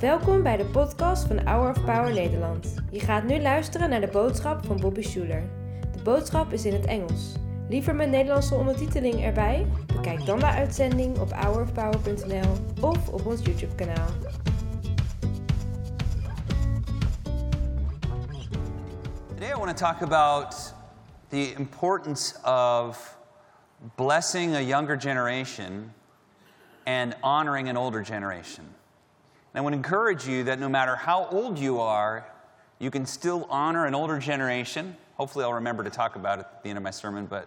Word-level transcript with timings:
Welkom 0.00 0.42
bij 0.42 0.56
de 0.56 0.64
podcast 0.64 1.26
van 1.26 1.46
Hour 1.46 1.70
of 1.70 1.84
Power 1.84 2.12
Nederland. 2.12 2.74
Je 2.90 3.00
gaat 3.00 3.24
nu 3.24 3.40
luisteren 3.40 3.90
naar 3.90 4.00
de 4.00 4.08
boodschap 4.08 4.66
van 4.66 4.80
Bobby 4.80 5.02
Schuler. 5.02 5.42
De 5.92 6.02
boodschap 6.02 6.52
is 6.52 6.64
in 6.64 6.72
het 6.72 6.86
Engels. 6.86 7.32
Liever 7.68 7.94
met 7.94 8.10
Nederlandse 8.10 8.54
ondertiteling 8.54 9.24
erbij? 9.24 9.66
Bekijk 9.86 10.26
dan 10.26 10.38
de 10.38 10.46
uitzending 10.46 11.18
op 11.18 11.32
hourofpower.nl 11.32 12.52
of 12.80 13.08
op 13.08 13.26
ons 13.26 13.42
YouTube 13.42 13.74
kanaal. 13.74 14.08
Today, 19.28 19.50
I 19.50 19.54
want 19.54 19.76
to 19.76 19.84
talk 19.84 20.02
about 20.02 20.74
the 21.28 21.54
importance 21.56 22.34
of 22.44 23.18
blessing 23.94 24.54
a 24.54 24.60
younger 24.60 25.00
generation 25.00 25.92
and 26.90 27.14
honoring 27.22 27.68
an 27.68 27.76
older 27.76 28.02
generation. 28.02 28.64
And 28.64 29.54
I 29.54 29.60
would 29.60 29.74
encourage 29.74 30.26
you 30.26 30.42
that 30.44 30.58
no 30.58 30.68
matter 30.68 30.96
how 30.96 31.26
old 31.26 31.56
you 31.56 31.78
are, 31.78 32.26
you 32.80 32.90
can 32.90 33.06
still 33.06 33.46
honor 33.48 33.86
an 33.86 33.94
older 33.94 34.18
generation. 34.18 34.96
Hopefully, 35.14 35.44
I'll 35.44 35.52
remember 35.52 35.84
to 35.84 35.90
talk 35.90 36.16
about 36.16 36.40
it 36.40 36.46
at 36.46 36.64
the 36.64 36.68
end 36.68 36.78
of 36.78 36.82
my 36.82 36.90
sermon, 36.90 37.26
but 37.26 37.46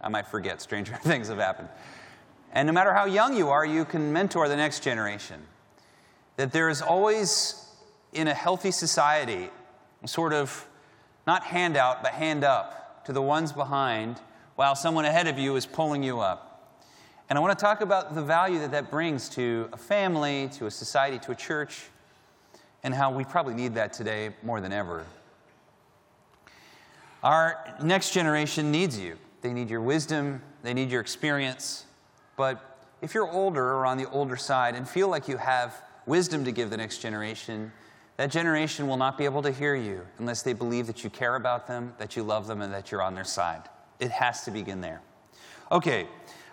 I 0.00 0.08
might 0.08 0.28
forget. 0.28 0.62
Stranger 0.62 0.96
things 1.02 1.26
have 1.26 1.38
happened. 1.38 1.68
And 2.52 2.68
no 2.68 2.72
matter 2.72 2.94
how 2.94 3.06
young 3.06 3.36
you 3.36 3.48
are, 3.48 3.66
you 3.66 3.84
can 3.84 4.12
mentor 4.12 4.48
the 4.48 4.54
next 4.54 4.84
generation. 4.84 5.42
That 6.36 6.52
there 6.52 6.68
is 6.68 6.80
always, 6.80 7.66
in 8.12 8.28
a 8.28 8.34
healthy 8.34 8.70
society, 8.70 9.50
sort 10.04 10.32
of 10.32 10.64
not 11.26 11.42
handout, 11.42 12.04
but 12.04 12.12
hand 12.12 12.44
up 12.44 13.04
to 13.06 13.12
the 13.12 13.22
ones 13.22 13.50
behind 13.50 14.20
while 14.54 14.76
someone 14.76 15.06
ahead 15.06 15.26
of 15.26 15.40
you 15.40 15.56
is 15.56 15.66
pulling 15.66 16.04
you 16.04 16.20
up. 16.20 16.45
And 17.28 17.36
I 17.36 17.42
want 17.42 17.58
to 17.58 17.62
talk 17.62 17.80
about 17.80 18.14
the 18.14 18.22
value 18.22 18.60
that 18.60 18.70
that 18.70 18.90
brings 18.90 19.28
to 19.30 19.68
a 19.72 19.76
family, 19.76 20.48
to 20.54 20.66
a 20.66 20.70
society, 20.70 21.18
to 21.20 21.32
a 21.32 21.34
church, 21.34 21.86
and 22.84 22.94
how 22.94 23.10
we 23.10 23.24
probably 23.24 23.54
need 23.54 23.74
that 23.74 23.92
today 23.92 24.30
more 24.44 24.60
than 24.60 24.72
ever. 24.72 25.04
Our 27.24 27.58
next 27.82 28.12
generation 28.12 28.70
needs 28.70 28.96
you. 28.96 29.18
They 29.42 29.52
need 29.52 29.68
your 29.68 29.80
wisdom, 29.80 30.40
they 30.62 30.72
need 30.72 30.90
your 30.90 31.00
experience. 31.00 31.84
But 32.36 32.78
if 33.02 33.14
you're 33.14 33.28
older 33.28 33.74
or 33.74 33.86
on 33.86 33.98
the 33.98 34.08
older 34.10 34.36
side 34.36 34.76
and 34.76 34.88
feel 34.88 35.08
like 35.08 35.26
you 35.26 35.36
have 35.36 35.82
wisdom 36.06 36.44
to 36.44 36.52
give 36.52 36.70
the 36.70 36.76
next 36.76 36.98
generation, 36.98 37.72
that 38.16 38.30
generation 38.30 38.86
will 38.86 38.96
not 38.96 39.18
be 39.18 39.24
able 39.24 39.42
to 39.42 39.50
hear 39.50 39.74
you 39.74 40.06
unless 40.18 40.42
they 40.42 40.52
believe 40.52 40.86
that 40.86 41.02
you 41.02 41.10
care 41.10 41.34
about 41.34 41.66
them, 41.66 41.92
that 41.98 42.16
you 42.16 42.22
love 42.22 42.46
them, 42.46 42.62
and 42.62 42.72
that 42.72 42.90
you're 42.90 43.02
on 43.02 43.14
their 43.14 43.24
side. 43.24 43.62
It 43.98 44.10
has 44.10 44.44
to 44.44 44.50
begin 44.50 44.80
there. 44.80 45.02
Okay, 45.72 46.06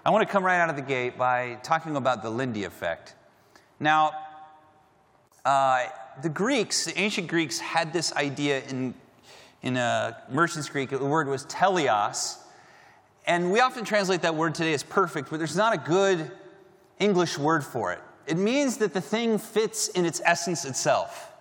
I 0.06 0.09
want 0.09 0.28
to 0.28 0.30
come 0.30 0.44
right 0.44 0.59
out 0.59 0.70
of 0.70 0.76
the 0.76 0.82
gate 0.82 1.18
by 1.18 1.58
talking 1.64 1.96
about 1.96 2.23
the 2.23 2.30
Lindy 2.30 2.66
effect. 2.66 3.16
Now, 3.80 4.12
uh, 5.45 5.86
the 6.22 6.28
Greeks, 6.28 6.84
the 6.84 7.00
ancient 7.00 7.30
Greeks, 7.30 7.58
had 7.58 7.94
this 7.94 8.14
idea 8.14 8.64
in, 8.64 8.94
in 9.62 9.78
uh, 9.78 10.18
Merchant's 10.30 10.68
Greek, 10.68 10.90
the 10.90 10.98
word 10.98 11.30
was 11.30 11.45
teleos. 11.45 12.38
And 13.26 13.50
we 13.50 13.62
often 13.62 13.86
translate 13.86 14.22
that 14.23 14.36
word 14.36 14.56
today 14.56 14.73
as 14.73 14.84
perfect, 14.84 15.30
but 15.30 15.38
there's 15.38 15.56
not 15.56 15.73
a 15.73 15.78
good 15.78 16.30
English 17.00 17.38
word 17.38 17.64
for 17.64 17.94
it. 17.94 18.02
It 18.28 18.36
means 18.36 18.76
that 18.78 18.94
the 18.94 19.00
thing 19.00 19.38
fits 19.38 19.88
in 19.88 20.06
its 20.06 20.22
essence 20.26 20.66
itself. 20.66 21.32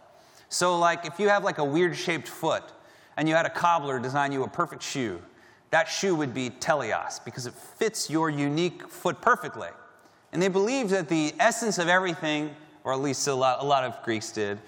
So, 0.49 0.79
like 0.79 1.05
if 1.05 1.19
you 1.19 1.29
have 1.31 1.43
like 1.43 1.59
a 1.59 1.65
weird 1.65 1.97
shaped 1.97 2.29
foot 2.29 2.63
and 3.17 3.29
you 3.29 3.35
had 3.35 3.47
a 3.47 3.51
cobbler 3.51 3.99
design 3.99 4.31
you 4.31 4.45
a 4.45 4.49
perfect 4.49 4.85
shoe, 4.85 5.21
that 5.73 5.89
shoe 5.89 6.15
would 6.15 6.35
be 6.35 6.51
teleos 6.51 7.25
because 7.25 7.47
it 7.47 7.55
fits 7.55 8.11
your 8.11 8.29
unique 8.29 8.87
foot 8.89 9.23
perfectly. 9.23 9.71
And 10.31 10.41
they 10.41 10.49
believed 10.49 10.91
that 10.91 11.09
the 11.09 11.33
essence 11.41 11.79
of 11.79 11.89
everything, 11.89 12.55
or 12.85 12.93
at 12.93 13.01
least 13.01 13.27
a 13.27 13.35
lot, 13.35 13.63
a 13.63 13.65
lot 13.65 13.83
of 13.83 14.03
Greeks 14.05 14.33
did, 14.33 14.59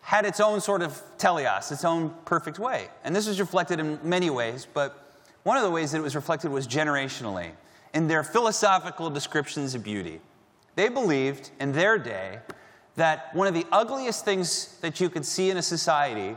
had 0.00 0.26
its 0.26 0.40
own 0.40 0.60
sort 0.60 0.82
of 0.82 1.00
teleos, 1.16 1.70
its 1.70 1.84
own 1.84 2.12
perfect 2.24 2.58
way. 2.58 2.88
And 3.04 3.14
this 3.14 3.28
was 3.28 3.38
reflected 3.38 3.78
in 3.78 4.00
many 4.02 4.30
ways, 4.30 4.66
but 4.74 5.14
one 5.44 5.56
of 5.56 5.62
the 5.62 5.70
ways 5.70 5.92
that 5.92 5.98
it 5.98 6.02
was 6.02 6.16
reflected 6.16 6.50
was 6.50 6.66
generationally, 6.66 7.52
in 7.94 8.08
their 8.08 8.24
philosophical 8.24 9.10
descriptions 9.10 9.76
of 9.76 9.84
beauty. 9.84 10.20
They 10.74 10.88
believed 10.88 11.52
in 11.60 11.70
their 11.70 11.98
day 11.98 12.40
that 12.96 13.32
one 13.32 13.46
of 13.46 13.54
the 13.54 13.66
ugliest 13.70 14.24
things 14.24 14.76
that 14.80 15.00
you 15.00 15.08
could 15.08 15.24
see 15.24 15.50
in 15.50 15.56
a 15.56 15.62
society 15.62 16.36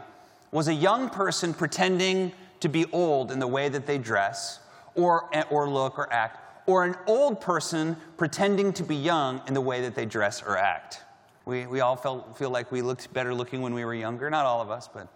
was 0.51 0.67
a 0.67 0.73
young 0.73 1.09
person 1.09 1.56
pretending 1.56 2.31
to 2.61 2.69
be 2.69 2.85
old 2.91 3.31
in 3.31 3.39
the 3.39 3.47
way 3.47 3.69
that 3.69 3.85
they 3.85 3.97
dress 3.97 4.59
or, 4.95 5.29
or 5.49 5.69
look 5.69 5.99
or 5.99 6.11
act, 6.11 6.67
or 6.67 6.83
an 6.83 6.95
old 7.07 7.41
person 7.41 7.97
pretending 8.17 8.72
to 8.73 8.83
be 8.83 8.95
young 8.95 9.41
in 9.47 9.53
the 9.53 9.61
way 9.61 9.81
that 9.81 9.95
they 9.95 10.05
dress 10.05 10.41
or 10.41 10.57
act. 10.57 11.01
We, 11.45 11.66
we 11.66 11.81
all 11.81 11.95
felt, 11.95 12.38
feel 12.38 12.49
like 12.49 12.72
we 12.72 12.81
looked 12.81 13.11
better 13.13 13.33
looking 13.33 13.61
when 13.61 13.73
we 13.73 13.83
were 13.83 13.95
younger, 13.95 14.29
not 14.29 14.45
all 14.45 14.61
of 14.61 14.69
us, 14.69 14.88
but. 14.88 15.07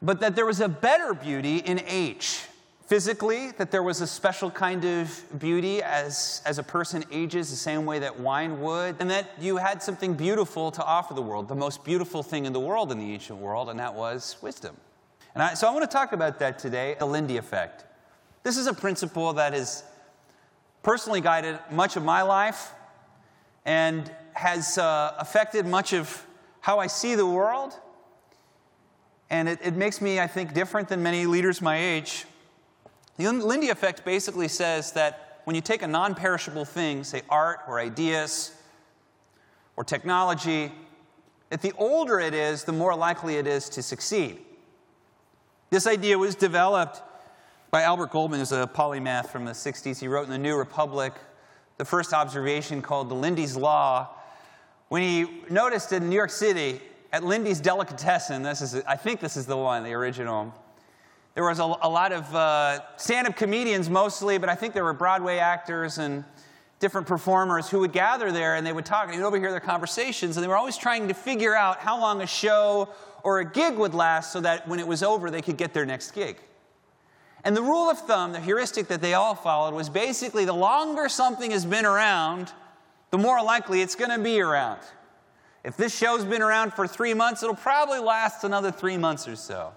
But 0.00 0.20
that 0.20 0.34
there 0.34 0.46
was 0.46 0.60
a 0.60 0.68
better 0.68 1.14
beauty 1.14 1.58
in 1.58 1.80
age. 1.86 2.40
Physically, 2.86 3.52
that 3.52 3.70
there 3.70 3.82
was 3.82 4.00
a 4.00 4.06
special 4.06 4.50
kind 4.50 4.84
of 4.84 5.24
beauty 5.38 5.82
as, 5.82 6.42
as 6.44 6.58
a 6.58 6.62
person 6.62 7.04
ages, 7.10 7.48
the 7.50 7.56
same 7.56 7.86
way 7.86 8.00
that 8.00 8.18
wine 8.20 8.60
would, 8.60 8.96
and 9.00 9.10
that 9.10 9.30
you 9.40 9.56
had 9.56 9.82
something 9.82 10.14
beautiful 10.14 10.70
to 10.72 10.84
offer 10.84 11.14
the 11.14 11.22
world, 11.22 11.48
the 11.48 11.54
most 11.54 11.84
beautiful 11.84 12.22
thing 12.22 12.44
in 12.44 12.52
the 12.52 12.60
world 12.60 12.92
in 12.92 12.98
the 12.98 13.12
ancient 13.12 13.38
world, 13.38 13.70
and 13.70 13.78
that 13.78 13.94
was 13.94 14.36
wisdom. 14.42 14.76
And 15.34 15.42
I, 15.42 15.54
so 15.54 15.66
I 15.66 15.70
want 15.70 15.88
to 15.88 15.94
talk 15.94 16.12
about 16.12 16.38
that 16.40 16.58
today 16.58 16.96
the 16.98 17.06
Lindy 17.06 17.36
effect. 17.36 17.84
This 18.42 18.56
is 18.56 18.66
a 18.66 18.74
principle 18.74 19.32
that 19.34 19.52
has 19.52 19.84
personally 20.82 21.20
guided 21.20 21.58
much 21.70 21.96
of 21.96 22.04
my 22.04 22.22
life 22.22 22.72
and 23.64 24.10
has 24.34 24.78
uh, 24.78 25.14
affected 25.18 25.66
much 25.66 25.92
of 25.92 26.26
how 26.60 26.78
I 26.78 26.86
see 26.86 27.14
the 27.14 27.26
world. 27.26 27.74
And 29.30 29.48
it, 29.48 29.60
it 29.62 29.74
makes 29.74 30.00
me, 30.00 30.20
I 30.20 30.26
think, 30.26 30.52
different 30.52 30.88
than 30.88 31.02
many 31.02 31.24
leaders 31.26 31.62
my 31.62 31.78
age. 31.78 32.26
The 33.16 33.30
Lindy 33.30 33.68
effect 33.68 34.04
basically 34.04 34.48
says 34.48 34.92
that 34.92 35.40
when 35.44 35.54
you 35.56 35.62
take 35.62 35.82
a 35.82 35.86
non 35.86 36.14
perishable 36.14 36.64
thing, 36.64 37.04
say 37.04 37.22
art 37.28 37.60
or 37.66 37.78
ideas 37.78 38.54
or 39.76 39.84
technology, 39.84 40.72
that 41.50 41.62
the 41.62 41.72
older 41.78 42.20
it 42.20 42.34
is, 42.34 42.64
the 42.64 42.72
more 42.72 42.94
likely 42.94 43.36
it 43.36 43.46
is 43.46 43.68
to 43.70 43.82
succeed. 43.82 44.40
This 45.72 45.86
idea 45.86 46.18
was 46.18 46.34
developed 46.34 47.00
by 47.70 47.80
Albert 47.80 48.10
Goldman, 48.10 48.40
who's 48.40 48.52
a 48.52 48.66
polymath 48.74 49.30
from 49.30 49.46
the 49.46 49.52
60s. 49.52 49.98
He 49.98 50.06
wrote 50.06 50.24
in 50.24 50.30
the 50.30 50.36
New 50.36 50.54
Republic 50.54 51.14
the 51.78 51.84
first 51.86 52.12
observation 52.12 52.82
called 52.82 53.08
the 53.08 53.14
Lindy's 53.14 53.56
Law 53.56 54.10
when 54.90 55.00
he 55.00 55.40
noticed 55.48 55.92
in 55.92 56.10
New 56.10 56.14
York 56.14 56.28
City 56.28 56.78
at 57.10 57.24
Lindy's 57.24 57.58
Delicatessen, 57.58 58.42
this 58.42 58.60
is, 58.60 58.82
I 58.86 58.96
think 58.96 59.20
this 59.20 59.38
is 59.38 59.46
the 59.46 59.56
one, 59.56 59.82
the 59.82 59.94
original, 59.94 60.52
there 61.34 61.44
was 61.44 61.58
a, 61.58 61.62
a 61.62 61.88
lot 61.88 62.12
of 62.12 62.34
uh, 62.34 62.80
stand 62.98 63.26
up 63.26 63.34
comedians 63.34 63.88
mostly, 63.88 64.36
but 64.36 64.50
I 64.50 64.54
think 64.54 64.74
there 64.74 64.84
were 64.84 64.92
Broadway 64.92 65.38
actors 65.38 65.96
and 65.96 66.22
different 66.80 67.06
performers 67.06 67.70
who 67.70 67.78
would 67.78 67.92
gather 67.92 68.30
there 68.30 68.56
and 68.56 68.66
they 68.66 68.74
would 68.74 68.84
talk 68.84 69.06
and 69.06 69.14
you'd 69.14 69.24
overhear 69.24 69.52
their 69.52 69.60
conversations 69.60 70.36
and 70.36 70.44
they 70.44 70.48
were 70.48 70.56
always 70.58 70.76
trying 70.76 71.08
to 71.08 71.14
figure 71.14 71.54
out 71.54 71.78
how 71.78 71.98
long 71.98 72.20
a 72.20 72.26
show 72.26 72.90
or 73.22 73.40
a 73.40 73.44
gig 73.44 73.76
would 73.76 73.94
last 73.94 74.32
so 74.32 74.40
that 74.40 74.66
when 74.68 74.80
it 74.80 74.86
was 74.86 75.02
over, 75.02 75.30
they 75.30 75.42
could 75.42 75.56
get 75.56 75.72
their 75.72 75.86
next 75.86 76.12
gig. 76.12 76.38
And 77.44 77.56
the 77.56 77.62
rule 77.62 77.90
of 77.90 77.98
thumb, 77.98 78.32
the 78.32 78.40
heuristic 78.40 78.88
that 78.88 79.00
they 79.00 79.14
all 79.14 79.34
followed, 79.34 79.74
was 79.74 79.88
basically 79.88 80.44
the 80.44 80.52
longer 80.52 81.08
something 81.08 81.50
has 81.50 81.64
been 81.64 81.84
around, 81.84 82.52
the 83.10 83.18
more 83.18 83.42
likely 83.42 83.82
it's 83.82 83.96
going 83.96 84.10
to 84.10 84.22
be 84.22 84.40
around. 84.40 84.80
If 85.64 85.76
this 85.76 85.96
show's 85.96 86.24
been 86.24 86.42
around 86.42 86.72
for 86.72 86.86
three 86.86 87.14
months, 87.14 87.42
it'll 87.42 87.54
probably 87.54 87.98
last 87.98 88.44
another 88.44 88.70
three 88.70 88.96
months 88.96 89.28
or 89.28 89.36
so. 89.36 89.72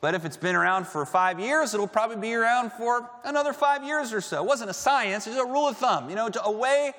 But 0.00 0.14
if 0.14 0.24
it's 0.24 0.36
been 0.36 0.56
around 0.56 0.86
for 0.86 1.04
five 1.04 1.38
years, 1.38 1.74
it'll 1.74 1.86
probably 1.86 2.16
be 2.16 2.34
around 2.34 2.72
for 2.72 3.08
another 3.24 3.52
five 3.52 3.84
years 3.84 4.12
or 4.12 4.20
so. 4.20 4.42
It 4.42 4.46
wasn't 4.46 4.70
a 4.70 4.74
science, 4.74 5.26
it 5.26 5.30
was 5.30 5.38
a 5.38 5.44
rule 5.44 5.68
of 5.68 5.76
thumb, 5.76 6.08
you 6.08 6.16
know, 6.16 6.30
a 6.42 6.50
way 6.50 6.92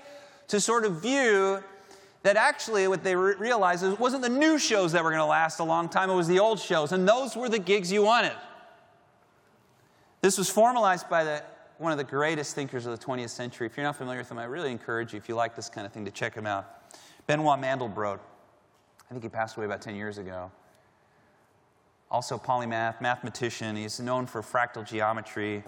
to 0.49 0.59
sort 0.59 0.85
of 0.85 1.01
view 1.01 1.63
that 2.23 2.37
actually 2.37 2.87
what 2.87 3.03
they 3.03 3.15
re- 3.15 3.35
realized 3.35 3.83
is 3.83 3.93
it 3.93 3.99
wasn't 3.99 4.21
the 4.21 4.29
new 4.29 4.59
shows 4.59 4.91
that 4.91 5.03
were 5.03 5.09
going 5.09 5.21
to 5.21 5.25
last 5.25 5.59
a 5.59 5.63
long 5.63 5.89
time, 5.89 6.09
it 6.09 6.15
was 6.15 6.27
the 6.27 6.39
old 6.39 6.59
shows, 6.59 6.91
and 6.91 7.07
those 7.07 7.35
were 7.35 7.49
the 7.49 7.59
gigs 7.59 7.91
you 7.91 8.03
wanted. 8.03 8.35
This 10.21 10.37
was 10.37 10.49
formalized 10.49 11.09
by 11.09 11.23
the, 11.23 11.43
one 11.79 11.91
of 11.91 11.97
the 11.97 12.03
greatest 12.03 12.53
thinkers 12.53 12.85
of 12.85 12.97
the 12.97 13.03
20th 13.03 13.29
century. 13.29 13.65
If 13.65 13.75
you're 13.75 13.85
not 13.85 13.95
familiar 13.95 14.19
with 14.19 14.29
him, 14.29 14.37
I 14.37 14.43
really 14.43 14.71
encourage 14.71 15.13
you, 15.13 15.17
if 15.17 15.27
you 15.27 15.35
like 15.35 15.55
this 15.55 15.67
kind 15.67 15.87
of 15.87 15.91
thing, 15.91 16.05
to 16.05 16.11
check 16.11 16.35
him 16.35 16.45
out. 16.45 16.67
Benoit 17.25 17.59
Mandelbrot. 17.59 18.19
I 19.09 19.13
think 19.13 19.23
he 19.23 19.29
passed 19.29 19.57
away 19.57 19.65
about 19.65 19.81
10 19.81 19.95
years 19.95 20.19
ago. 20.19 20.51
Also, 22.11 22.37
polymath, 22.37 23.01
mathematician. 23.01 23.75
He's 23.75 23.99
known 23.99 24.27
for 24.27 24.41
fractal 24.41 24.85
geometry. 24.85 25.63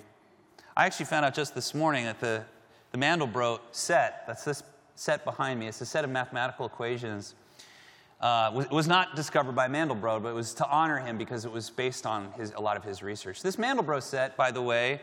I 0.78 0.86
actually 0.86 1.08
found 1.08 1.26
out 1.26 1.34
just 1.34 1.56
this 1.56 1.74
morning 1.74 2.06
that 2.06 2.20
the, 2.20 2.44
the 2.92 2.98
Mandelbrot 2.98 3.60
set, 3.72 4.28
that's 4.28 4.44
this 4.44 4.62
set 4.96 5.26
behind 5.26 5.60
me. 5.60 5.68
It's 5.68 5.82
a 5.82 5.86
set 5.86 6.04
of 6.04 6.10
mathematical 6.10 6.66
equations. 6.66 7.36
Uh, 8.22 8.52
was, 8.54 8.70
was 8.70 8.88
not 8.88 9.16
discovered 9.16 9.54
by 9.54 9.68
Mandelbrot, 9.68 10.24
but 10.24 10.30
it 10.30 10.36
was 10.36 10.54
to 10.54 10.70
honor 10.70 10.98
him 10.98 11.18
because 11.18 11.44
it 11.44 11.52
was 11.52 11.70
based 11.70 12.06
on 12.06 12.32
his, 12.38 12.54
a 12.56 12.62
lot 12.62 12.78
of 12.78 12.84
his 12.84 13.04
research. 13.04 13.42
This 13.42 13.58
Mandelbrot 13.58 14.04
set, 14.04 14.38
by 14.38 14.52
the 14.52 14.62
way, 14.62 15.02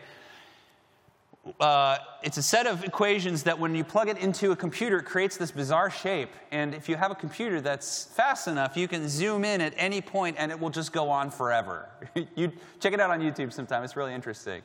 uh, 1.59 1.97
it's 2.23 2.37
a 2.37 2.43
set 2.43 2.67
of 2.67 2.83
equations 2.83 3.43
that 3.43 3.57
when 3.57 3.73
you 3.73 3.83
plug 3.83 4.09
it 4.09 4.17
into 4.17 4.51
a 4.51 4.55
computer, 4.55 4.99
it 4.99 5.05
creates 5.05 5.37
this 5.37 5.51
bizarre 5.51 5.89
shape. 5.89 6.29
And 6.51 6.75
if 6.75 6.87
you 6.87 6.95
have 6.95 7.09
a 7.11 7.15
computer 7.15 7.61
that's 7.61 8.05
fast 8.05 8.47
enough, 8.47 8.77
you 8.77 8.87
can 8.87 9.09
zoom 9.09 9.43
in 9.43 9.59
at 9.59 9.73
any 9.75 10.01
point 10.01 10.35
and 10.39 10.51
it 10.51 10.59
will 10.59 10.69
just 10.69 10.91
go 10.91 11.09
on 11.09 11.31
forever. 11.31 11.89
you 12.35 12.51
check 12.79 12.93
it 12.93 12.99
out 12.99 13.09
on 13.09 13.21
YouTube 13.21 13.51
sometime, 13.51 13.83
it's 13.83 13.95
really 13.95 14.13
interesting. 14.13 14.61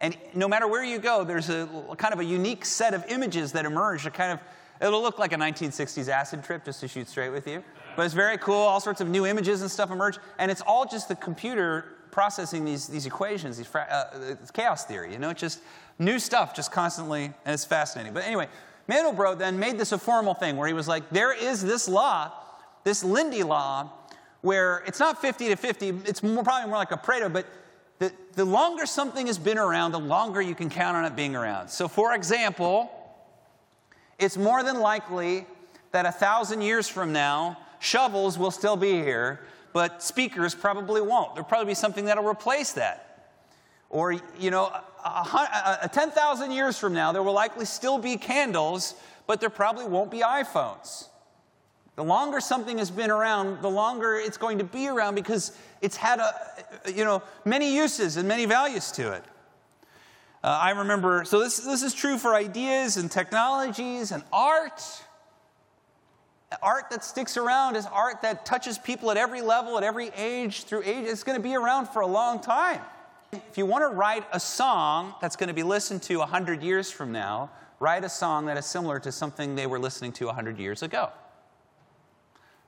And 0.00 0.16
no 0.34 0.48
matter 0.48 0.66
where 0.66 0.84
you 0.84 0.98
go, 0.98 1.24
there's 1.24 1.50
a 1.50 1.68
kind 1.98 2.14
of 2.14 2.20
a 2.20 2.24
unique 2.24 2.64
set 2.64 2.94
of 2.94 3.04
images 3.08 3.52
that 3.52 3.66
emerge. 3.66 4.06
A 4.06 4.10
kind 4.10 4.32
of, 4.32 4.40
it'll 4.80 5.02
look 5.02 5.18
like 5.18 5.32
a 5.32 5.36
1960s 5.36 6.08
acid 6.08 6.42
trip, 6.42 6.64
just 6.64 6.80
to 6.80 6.88
shoot 6.88 7.08
straight 7.08 7.30
with 7.30 7.46
you. 7.46 7.62
But 7.96 8.06
it's 8.06 8.14
very 8.14 8.38
cool. 8.38 8.54
All 8.54 8.80
sorts 8.80 9.00
of 9.00 9.08
new 9.08 9.26
images 9.26 9.62
and 9.62 9.70
stuff 9.70 9.90
emerge. 9.90 10.18
And 10.38 10.50
it's 10.50 10.62
all 10.62 10.86
just 10.86 11.08
the 11.08 11.16
computer 11.16 11.96
processing 12.10 12.64
these, 12.64 12.86
these 12.86 13.06
equations, 13.06 13.58
these 13.58 13.74
uh, 13.74 14.36
chaos 14.52 14.84
theory. 14.84 15.12
You 15.12 15.18
know, 15.18 15.30
it's 15.30 15.40
just 15.40 15.60
new 15.98 16.18
stuff, 16.18 16.54
just 16.54 16.72
constantly, 16.72 17.24
and 17.24 17.54
it's 17.54 17.64
fascinating. 17.64 18.12
But 18.12 18.24
anyway, 18.24 18.48
Mandelbrot 18.88 19.38
then 19.38 19.58
made 19.58 19.78
this 19.78 19.92
a 19.92 19.98
formal 19.98 20.34
thing 20.34 20.56
where 20.56 20.66
he 20.66 20.74
was 20.74 20.88
like, 20.88 21.08
there 21.10 21.32
is 21.32 21.62
this 21.62 21.88
law, 21.88 22.32
this 22.84 23.04
Lindy 23.04 23.42
law, 23.42 23.90
where 24.40 24.82
it's 24.86 24.98
not 24.98 25.20
50 25.20 25.48
to 25.48 25.56
50, 25.56 25.88
it's 26.06 26.22
more, 26.22 26.42
probably 26.42 26.68
more 26.68 26.78
like 26.78 26.92
a 26.92 26.96
Pareto, 26.96 27.32
but 27.32 27.46
the, 27.98 28.12
the 28.32 28.44
longer 28.44 28.86
something 28.86 29.26
has 29.26 29.38
been 29.38 29.58
around, 29.58 29.92
the 29.92 30.00
longer 30.00 30.40
you 30.40 30.54
can 30.54 30.70
count 30.70 30.96
on 30.96 31.04
it 31.04 31.14
being 31.14 31.36
around. 31.36 31.68
So, 31.68 31.86
for 31.86 32.14
example, 32.14 32.90
it's 34.20 34.36
more 34.36 34.62
than 34.62 34.80
likely 34.80 35.46
that 35.92 36.06
a 36.06 36.12
thousand 36.12 36.62
years 36.62 36.88
from 36.88 37.12
now, 37.12 37.58
shovels 37.80 38.38
will 38.38 38.50
still 38.50 38.76
be 38.76 38.92
here, 38.92 39.40
but 39.72 40.02
speakers 40.02 40.54
probably 40.54 41.00
won't. 41.00 41.34
There'll 41.34 41.48
probably 41.48 41.72
be 41.72 41.74
something 41.74 42.04
that'll 42.04 42.28
replace 42.28 42.72
that. 42.72 43.06
Or, 43.88 44.12
you 44.38 44.50
know, 44.50 44.66
a, 45.04 45.08
a, 45.08 45.78
a 45.82 45.88
10,000 45.88 46.52
years 46.52 46.78
from 46.78 46.92
now, 46.92 47.10
there 47.10 47.22
will 47.22 47.32
likely 47.32 47.64
still 47.64 47.98
be 47.98 48.16
candles, 48.16 48.94
but 49.26 49.40
there 49.40 49.50
probably 49.50 49.86
won't 49.86 50.10
be 50.10 50.20
iPhones. 50.20 51.08
The 51.96 52.04
longer 52.04 52.40
something 52.40 52.78
has 52.78 52.90
been 52.90 53.10
around, 53.10 53.62
the 53.62 53.70
longer 53.70 54.14
it's 54.16 54.36
going 54.36 54.58
to 54.58 54.64
be 54.64 54.88
around 54.88 55.16
because 55.16 55.56
it's 55.82 55.96
had 55.96 56.20
a, 56.20 56.32
you 56.92 57.04
know, 57.04 57.22
many 57.44 57.74
uses 57.74 58.16
and 58.16 58.28
many 58.28 58.44
values 58.44 58.92
to 58.92 59.12
it. 59.12 59.24
Uh, 60.42 60.58
I 60.62 60.70
remember, 60.70 61.24
so 61.24 61.38
this, 61.38 61.58
this 61.58 61.82
is 61.82 61.92
true 61.92 62.16
for 62.16 62.34
ideas 62.34 62.96
and 62.96 63.10
technologies 63.10 64.10
and 64.10 64.22
art. 64.32 64.82
Art 66.62 66.84
that 66.90 67.04
sticks 67.04 67.36
around 67.36 67.76
is 67.76 67.86
art 67.86 68.22
that 68.22 68.46
touches 68.46 68.78
people 68.78 69.10
at 69.10 69.16
every 69.16 69.42
level, 69.42 69.76
at 69.76 69.84
every 69.84 70.08
age, 70.16 70.64
through 70.64 70.82
age. 70.82 71.06
It's 71.06 71.24
going 71.24 71.36
to 71.36 71.42
be 71.42 71.54
around 71.54 71.88
for 71.88 72.00
a 72.00 72.06
long 72.06 72.40
time. 72.40 72.80
If 73.32 73.58
you 73.58 73.66
want 73.66 73.82
to 73.82 73.94
write 73.94 74.24
a 74.32 74.40
song 74.40 75.14
that's 75.20 75.36
going 75.36 75.48
to 75.48 75.54
be 75.54 75.62
listened 75.62 76.02
to 76.04 76.18
100 76.18 76.62
years 76.62 76.90
from 76.90 77.12
now, 77.12 77.50
write 77.78 78.02
a 78.02 78.08
song 78.08 78.46
that 78.46 78.56
is 78.56 78.66
similar 78.66 78.98
to 79.00 79.12
something 79.12 79.54
they 79.54 79.66
were 79.66 79.78
listening 79.78 80.12
to 80.14 80.26
100 80.26 80.58
years 80.58 80.82
ago. 80.82 81.10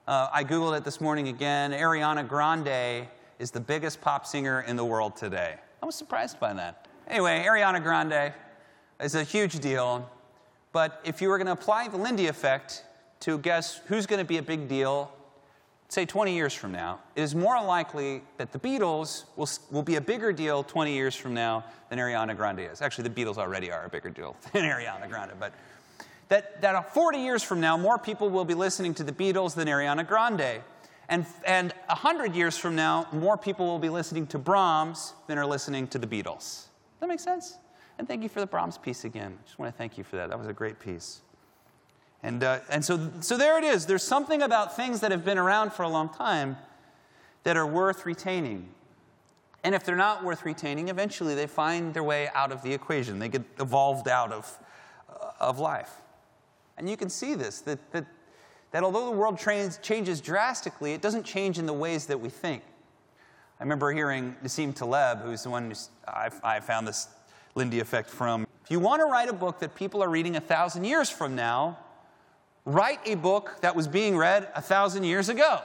Uh, 0.06 0.28
I 0.32 0.44
Googled 0.44 0.76
it 0.76 0.84
this 0.84 1.00
morning 1.00 1.28
again. 1.28 1.72
Ariana 1.72 2.28
Grande 2.28 3.08
is 3.38 3.50
the 3.50 3.60
biggest 3.60 4.00
pop 4.00 4.26
singer 4.26 4.60
in 4.60 4.76
the 4.76 4.84
world 4.84 5.16
today. 5.16 5.56
I 5.82 5.86
was 5.86 5.94
surprised 5.94 6.38
by 6.38 6.52
that. 6.52 6.81
Anyway, 7.12 7.44
Ariana 7.46 7.82
Grande 7.82 8.32
is 8.98 9.14
a 9.14 9.22
huge 9.22 9.58
deal. 9.60 10.10
But 10.72 10.98
if 11.04 11.20
you 11.20 11.28
were 11.28 11.36
going 11.36 11.46
to 11.46 11.52
apply 11.52 11.88
the 11.88 11.98
Lindy 11.98 12.26
effect 12.26 12.84
to 13.20 13.36
guess 13.36 13.82
who's 13.84 14.06
going 14.06 14.18
to 14.18 14.24
be 14.24 14.38
a 14.38 14.42
big 14.42 14.66
deal 14.66 15.12
say 15.90 16.06
20 16.06 16.34
years 16.34 16.54
from 16.54 16.72
now, 16.72 17.00
it 17.14 17.20
is 17.20 17.34
more 17.34 17.62
likely 17.62 18.22
that 18.38 18.50
the 18.50 18.58
Beatles 18.58 19.24
will, 19.36 19.46
will 19.70 19.82
be 19.82 19.96
a 19.96 20.00
bigger 20.00 20.32
deal 20.32 20.64
20 20.64 20.94
years 20.94 21.14
from 21.14 21.34
now 21.34 21.62
than 21.90 21.98
Ariana 21.98 22.34
Grande 22.34 22.60
is. 22.60 22.80
Actually, 22.80 23.10
the 23.10 23.22
Beatles 23.22 23.36
already 23.36 23.70
are 23.70 23.84
a 23.84 23.90
bigger 23.90 24.08
deal 24.08 24.34
than 24.54 24.62
Ariana 24.62 25.06
Grande, 25.06 25.32
but 25.38 25.52
that, 26.30 26.62
that 26.62 26.94
40 26.94 27.18
years 27.18 27.42
from 27.42 27.60
now, 27.60 27.76
more 27.76 27.98
people 27.98 28.30
will 28.30 28.46
be 28.46 28.54
listening 28.54 28.94
to 28.94 29.04
the 29.04 29.12
Beatles 29.12 29.54
than 29.54 29.68
Ariana 29.68 30.08
Grande. 30.08 30.62
And, 31.10 31.26
and 31.44 31.74
100 31.88 32.34
years 32.34 32.56
from 32.56 32.74
now, 32.74 33.06
more 33.12 33.36
people 33.36 33.66
will 33.66 33.78
be 33.78 33.90
listening 33.90 34.26
to 34.28 34.38
Brahms 34.38 35.12
than 35.26 35.36
are 35.36 35.44
listening 35.44 35.88
to 35.88 35.98
the 35.98 36.06
Beatles. 36.06 36.68
That 37.02 37.08
make 37.08 37.18
sense? 37.18 37.58
And 37.98 38.06
thank 38.06 38.22
you 38.22 38.28
for 38.28 38.38
the 38.38 38.46
Brahms 38.46 38.78
piece 38.78 39.04
again. 39.04 39.36
I 39.36 39.44
just 39.44 39.58
want 39.58 39.74
to 39.74 39.76
thank 39.76 39.98
you 39.98 40.04
for 40.04 40.14
that. 40.14 40.28
That 40.28 40.38
was 40.38 40.46
a 40.46 40.52
great 40.52 40.78
piece. 40.78 41.22
And, 42.22 42.44
uh, 42.44 42.60
and 42.70 42.84
so, 42.84 43.10
so 43.18 43.36
there 43.36 43.58
it 43.58 43.64
is. 43.64 43.86
There's 43.86 44.04
something 44.04 44.40
about 44.40 44.76
things 44.76 45.00
that 45.00 45.10
have 45.10 45.24
been 45.24 45.36
around 45.36 45.72
for 45.72 45.82
a 45.82 45.88
long 45.88 46.10
time 46.10 46.56
that 47.42 47.56
are 47.56 47.66
worth 47.66 48.06
retaining. 48.06 48.68
And 49.64 49.74
if 49.74 49.82
they're 49.82 49.96
not 49.96 50.22
worth 50.22 50.44
retaining, 50.44 50.90
eventually 50.90 51.34
they 51.34 51.48
find 51.48 51.92
their 51.92 52.04
way 52.04 52.28
out 52.36 52.52
of 52.52 52.62
the 52.62 52.72
equation. 52.72 53.18
They 53.18 53.28
get 53.28 53.42
evolved 53.58 54.06
out 54.06 54.30
of, 54.30 54.56
uh, 55.10 55.32
of 55.40 55.58
life. 55.58 55.90
And 56.78 56.88
you 56.88 56.96
can 56.96 57.10
see 57.10 57.34
this 57.34 57.62
that, 57.62 57.80
that, 57.90 58.06
that 58.70 58.84
although 58.84 59.06
the 59.06 59.16
world 59.16 59.40
trains, 59.40 59.78
changes 59.78 60.20
drastically, 60.20 60.92
it 60.92 61.02
doesn't 61.02 61.24
change 61.24 61.58
in 61.58 61.66
the 61.66 61.72
ways 61.72 62.06
that 62.06 62.20
we 62.20 62.28
think. 62.28 62.62
I 63.62 63.64
remember 63.64 63.92
hearing 63.92 64.34
Nassim 64.42 64.74
Taleb, 64.74 65.20
who's 65.20 65.44
the 65.44 65.50
one 65.50 65.70
who 65.70 65.76
I, 66.08 66.30
I 66.42 66.58
found 66.58 66.88
this 66.88 67.06
Lindy 67.54 67.78
effect 67.78 68.10
from. 68.10 68.44
If 68.64 68.72
you 68.72 68.80
want 68.80 69.00
to 69.02 69.04
write 69.04 69.28
a 69.28 69.32
book 69.32 69.60
that 69.60 69.76
people 69.76 70.02
are 70.02 70.08
reading 70.08 70.34
a 70.34 70.40
thousand 70.40 70.82
years 70.82 71.08
from 71.08 71.36
now, 71.36 71.78
write 72.64 72.98
a 73.06 73.14
book 73.14 73.60
that 73.60 73.76
was 73.76 73.86
being 73.86 74.16
read 74.16 74.48
a 74.56 74.60
thousand 74.60 75.04
years 75.04 75.28
ago. 75.28 75.60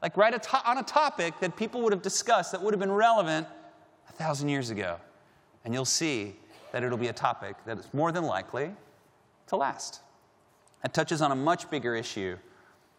Like, 0.00 0.16
write 0.16 0.32
a 0.32 0.38
to- 0.38 0.70
on 0.70 0.78
a 0.78 0.82
topic 0.82 1.38
that 1.40 1.54
people 1.54 1.82
would 1.82 1.92
have 1.92 2.00
discussed 2.00 2.52
that 2.52 2.62
would 2.62 2.72
have 2.72 2.80
been 2.80 2.90
relevant 2.90 3.46
a 4.08 4.12
thousand 4.12 4.48
years 4.48 4.70
ago. 4.70 4.96
And 5.66 5.74
you'll 5.74 5.84
see 5.84 6.34
that 6.72 6.82
it'll 6.82 6.96
be 6.96 7.08
a 7.08 7.12
topic 7.12 7.56
that 7.66 7.78
is 7.78 7.92
more 7.92 8.10
than 8.10 8.24
likely 8.24 8.70
to 9.48 9.56
last. 9.56 10.00
It 10.82 10.94
touches 10.94 11.20
on 11.20 11.30
a 11.30 11.36
much 11.36 11.68
bigger 11.68 11.94
issue, 11.94 12.38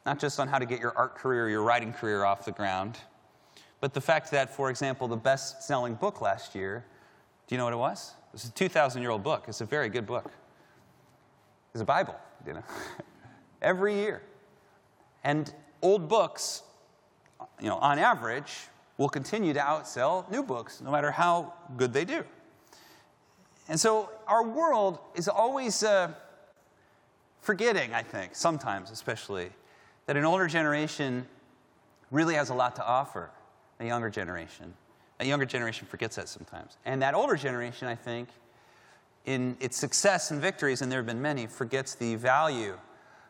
not 0.06 0.20
just 0.20 0.40
on 0.40 0.48
how 0.48 0.60
to 0.60 0.68
get 0.68 0.80
your 0.80 0.96
art 0.96 1.16
career 1.16 1.50
your 1.50 1.64
writing 1.64 1.94
career 1.94 2.25
off 2.25 2.46
the 2.46 2.52
ground, 2.52 3.00
but 3.81 3.94
the 3.94 4.02
fact 4.02 4.31
that, 4.31 4.54
for 4.54 4.70
example, 4.70 5.08
the 5.08 5.16
best 5.16 5.64
selling 5.64 5.96
book 5.96 6.22
last 6.22 6.54
year, 6.56 6.84
do 7.48 7.56
you 7.56 7.58
know 7.58 7.64
what 7.66 7.74
it 7.74 7.78
was? 7.78 8.14
It's 8.34 8.46
a 8.46 8.52
2,000 8.52 9.02
year 9.02 9.12
old 9.12 9.24
book. 9.24 9.46
It's 9.48 9.62
a 9.62 9.66
very 9.66 9.90
good 9.90 10.06
book. 10.06 10.31
It's 11.74 11.81
a 11.81 11.86
Bible, 11.86 12.16
you 12.46 12.54
know. 12.54 12.64
every 13.62 13.96
year. 13.96 14.22
And 15.24 15.54
old 15.81 16.08
books, 16.08 16.64
you 17.62 17.68
know, 17.68 17.78
on 17.78 18.00
average, 18.00 18.54
will 18.98 19.10
continue 19.10 19.54
to 19.54 19.60
outsell 19.60 20.30
new 20.30 20.44
books, 20.44 20.82
no 20.82 20.92
matter 20.92 21.12
how 21.12 21.54
good 21.78 21.94
they 21.94 22.06
do. 22.06 22.24
And 23.70 23.80
so 23.80 24.10
our 24.28 24.44
world 24.44 25.00
is 25.16 25.28
always 25.28 25.84
uh, 25.84 26.12
forgetting, 27.40 27.94
I 27.94 28.04
think, 28.04 28.36
sometimes 28.36 28.92
especially, 28.92 29.51
that 30.06 30.18
an 30.18 30.25
older 30.25 30.48
generation 30.48 31.25
really 32.12 32.36
has 32.36 32.50
a 32.50 32.53
lot 32.53 32.75
to 32.77 32.86
offer 32.86 33.30
a 33.79 33.86
younger 33.86 34.09
generation. 34.09 34.74
A 35.19 35.25
younger 35.25 35.45
generation 35.45 35.88
forgets 35.88 36.15
that 36.15 36.29
sometimes. 36.29 36.77
And 36.86 37.01
that 37.01 37.13
older 37.13 37.36
generation, 37.36 37.88
I 37.88 37.95
think, 37.95 38.29
in 39.25 39.57
its 39.59 39.77
success 39.77 40.31
and 40.31 40.41
victories, 40.41 40.81
and 40.81 40.91
there 40.91 41.00
have 41.00 41.05
been 41.05 41.21
many, 41.21 41.45
forgets 41.48 41.95
the 41.95 42.15
value 42.15 42.77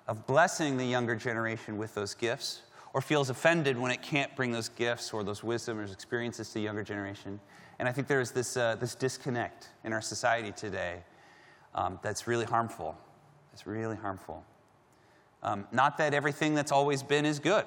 of 0.07 0.25
blessing 0.27 0.77
the 0.77 0.85
younger 0.85 1.15
generation 1.15 1.77
with 1.77 1.93
those 1.95 2.13
gifts, 2.13 2.61
or 2.93 3.01
feels 3.01 3.29
offended 3.29 3.77
when 3.77 3.91
it 3.91 4.01
can't 4.01 4.35
bring 4.35 4.51
those 4.51 4.69
gifts 4.69 5.13
or 5.13 5.23
those 5.23 5.43
wisdom 5.43 5.79
or 5.79 5.83
experiences 5.83 6.47
to 6.49 6.55
the 6.55 6.61
younger 6.61 6.83
generation. 6.83 7.39
And 7.77 7.87
I 7.87 7.91
think 7.91 8.07
there's 8.07 8.31
this, 8.31 8.57
uh, 8.57 8.75
this 8.75 8.95
disconnect 8.95 9.69
in 9.83 9.93
our 9.93 10.01
society 10.01 10.51
today 10.51 11.03
um, 11.75 11.99
that's 12.01 12.27
really 12.27 12.45
harmful. 12.45 12.97
It's 13.53 13.67
really 13.67 13.95
harmful. 13.95 14.43
Um, 15.43 15.67
not 15.71 15.97
that 15.97 16.13
everything 16.13 16.55
that's 16.55 16.71
always 16.71 17.03
been 17.03 17.25
is 17.25 17.39
good. 17.39 17.65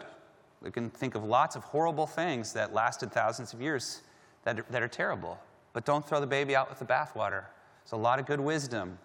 We 0.63 0.71
can 0.71 0.91
think 0.91 1.15
of 1.15 1.25
lots 1.25 1.57
of 1.57 1.65
horrible 1.65 2.07
things 2.07 2.53
that 2.53 2.73
lasted 2.73 3.13
thousands 3.13 3.53
of 3.53 3.61
years 3.61 4.03
that 4.45 4.61
are, 4.61 4.67
that 4.71 4.83
are 4.83 4.89
terrible. 4.89 5.39
But 5.73 5.85
don't 5.85 6.07
throw 6.07 6.21
the 6.21 6.27
baby 6.27 6.55
out 6.55 6.69
with 6.69 6.79
the 6.79 6.85
bathwater. 6.85 7.45
There's 7.83 7.93
a 7.93 7.97
lot 7.97 8.19
of 8.19 8.27
good 8.27 8.41
wisdom 8.41 8.99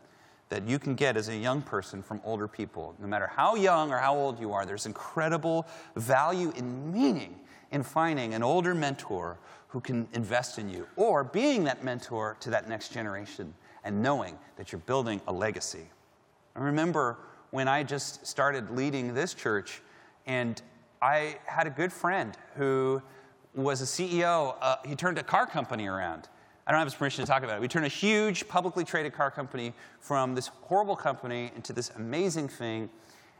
that 0.50 0.68
you 0.68 0.80
can 0.80 0.96
get 0.96 1.18
as 1.18 1.28
a 1.30 1.36
young 1.36 1.62
person 1.62 2.02
from 2.02 2.22
older 2.24 2.48
people. 2.48 2.96
No 3.00 3.08
matter 3.08 3.28
how 3.28 3.56
young 3.56 3.92
or 3.92 3.98
how 3.98 4.16
old 4.16 4.40
you 4.40 4.54
are, 4.54 4.66
there's 4.66 4.86
incredible 4.86 5.68
value 5.96 6.54
and 6.56 6.94
meaning 6.94 7.40
in 7.72 7.84
finding 7.84 8.34
an 8.34 8.44
older 8.44 8.74
mentor 8.74 9.38
who 9.68 9.82
can 9.82 10.08
invest 10.14 10.58
in 10.58 10.70
you 10.70 10.88
or 10.96 11.24
being 11.24 11.66
that 11.66 11.84
mentor 11.84 12.38
to 12.40 12.50
that 12.50 12.70
next 12.70 12.94
generation 12.94 13.54
and 13.84 14.02
knowing 14.02 14.38
that 14.56 14.72
you're 14.72 14.80
building 14.80 15.20
a 15.28 15.34
legacy. 15.34 15.90
I 16.56 16.62
remember 16.62 17.18
when 17.52 17.68
I 17.68 17.84
just 17.84 18.26
started 18.26 18.72
leading 18.72 19.14
this 19.14 19.34
church, 19.34 19.82
and 20.26 20.62
I 21.02 21.38
had 21.46 21.68
a 21.68 21.70
good 21.70 21.94
friend 21.94 22.36
who 22.56 23.02
was 23.54 23.82
a 23.82 23.86
CEO. 23.86 24.56
Uh, 24.62 24.78
he 24.86 24.96
turned 24.96 25.18
a 25.18 25.24
car 25.24 25.46
company 25.46 25.88
around. 25.88 26.28
I 26.66 26.72
don't 26.72 26.80
have 26.80 26.88
his 26.88 26.96
permission 26.96 27.24
to 27.24 27.32
talk 27.32 27.44
about 27.44 27.58
it. 27.58 27.62
We 27.62 27.68
turned 27.68 27.86
a 27.86 27.90
huge 27.90 28.48
publicly 28.48 28.84
traded 28.84 29.14
car 29.14 29.32
company 29.32 29.74
from 30.00 30.36
this 30.36 30.48
horrible 30.48 30.96
company 30.96 31.52
into 31.56 31.72
this 31.72 31.92
amazing 31.96 32.50
thing. 32.50 32.90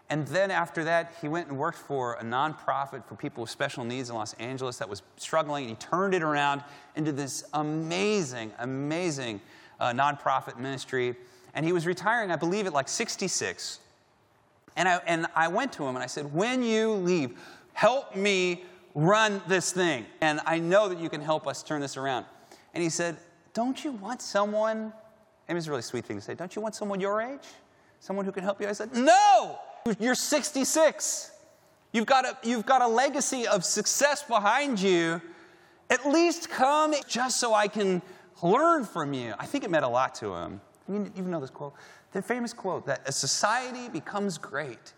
And 0.10 0.26
then 0.28 0.50
after 0.52 0.86
that, 0.86 1.14
he 1.20 1.28
went 1.28 1.50
and 1.50 1.58
worked 1.58 1.78
for 1.78 2.14
a 2.14 2.24
nonprofit 2.24 3.04
for 3.06 3.16
people 3.16 3.42
with 3.42 3.50
special 3.50 3.84
needs 3.84 4.10
in 4.10 4.16
Los 4.16 4.34
Angeles 4.36 4.78
that 4.78 4.88
was 4.88 5.02
struggling. 5.18 5.66
And 5.66 5.72
he 5.72 5.76
turned 5.76 6.14
it 6.14 6.24
around 6.24 6.64
into 6.96 7.12
this 7.12 7.44
amazing, 7.54 8.54
amazing 8.60 9.42
uh, 9.80 9.92
nonprofit 9.92 10.58
ministry. 10.58 11.16
And 11.54 11.66
he 11.66 11.74
was 11.74 11.86
retiring, 11.86 12.32
I 12.32 12.38
believe, 12.38 12.66
at 12.66 12.72
like 12.72 12.88
66. 12.88 13.80
And 14.78 14.88
I, 14.88 15.02
and 15.08 15.26
I 15.36 15.48
went 15.50 15.74
to 15.74 15.84
him 15.86 15.96
and 15.96 16.04
I 16.04 16.06
said, 16.06 16.32
When 16.34 16.64
you 16.64 16.94
leave, 16.94 17.38
help 17.74 18.16
me 18.16 18.64
run 18.94 19.42
this 19.48 19.72
thing. 19.74 20.06
And 20.22 20.40
I 20.46 20.60
know 20.60 20.88
that 20.88 21.00
you 21.00 21.10
can 21.10 21.20
help 21.20 21.48
us 21.48 21.64
turn 21.64 21.82
this 21.82 21.98
around. 21.98 22.26
And 22.74 22.84
he 22.84 22.90
said, 22.90 23.18
Don't 23.54 23.84
you 23.84 23.92
want 23.92 24.22
someone? 24.22 24.94
And 25.48 25.56
it 25.56 25.56
was 25.56 25.68
a 25.68 25.72
really 25.72 25.82
sweet 25.82 26.06
thing 26.06 26.18
to 26.18 26.22
say, 26.22 26.36
Don't 26.36 26.56
you 26.56 26.62
want 26.62 26.76
someone 26.76 27.02
your 27.02 27.22
age? 27.22 27.48
Someone 28.00 28.24
who 28.24 28.32
can 28.32 28.44
help 28.44 28.62
you? 28.62 28.68
I 28.68 28.74
said, 28.74 28.96
No! 28.96 29.60
You're 30.00 30.16
66. 30.16 31.32
You've 31.92 32.06
got 32.06 32.26
a, 32.26 32.38
you've 32.44 32.66
got 32.66 32.82
a 32.84 32.88
legacy 32.88 33.48
of 33.48 33.66
success 33.66 34.22
behind 34.22 34.80
you. 34.80 35.22
At 35.90 36.06
least 36.06 36.50
come 36.50 36.94
just 37.08 37.40
so 37.40 37.54
I 37.54 37.68
can 37.68 38.02
learn 38.44 38.86
from 38.86 39.14
you. 39.14 39.34
I 39.40 39.48
think 39.48 39.64
it 39.64 39.72
meant 39.72 39.86
a 39.86 39.90
lot 39.90 40.14
to 40.16 40.36
him. 40.36 40.62
You 40.90 41.12
even 41.16 41.32
know 41.32 41.40
this 41.40 41.50
quote? 41.50 41.74
The 42.14 42.22
famous 42.22 42.54
quote 42.54 42.86
that 42.86 43.02
a 43.06 43.12
society 43.12 43.90
becomes 43.90 44.38
great 44.38 44.94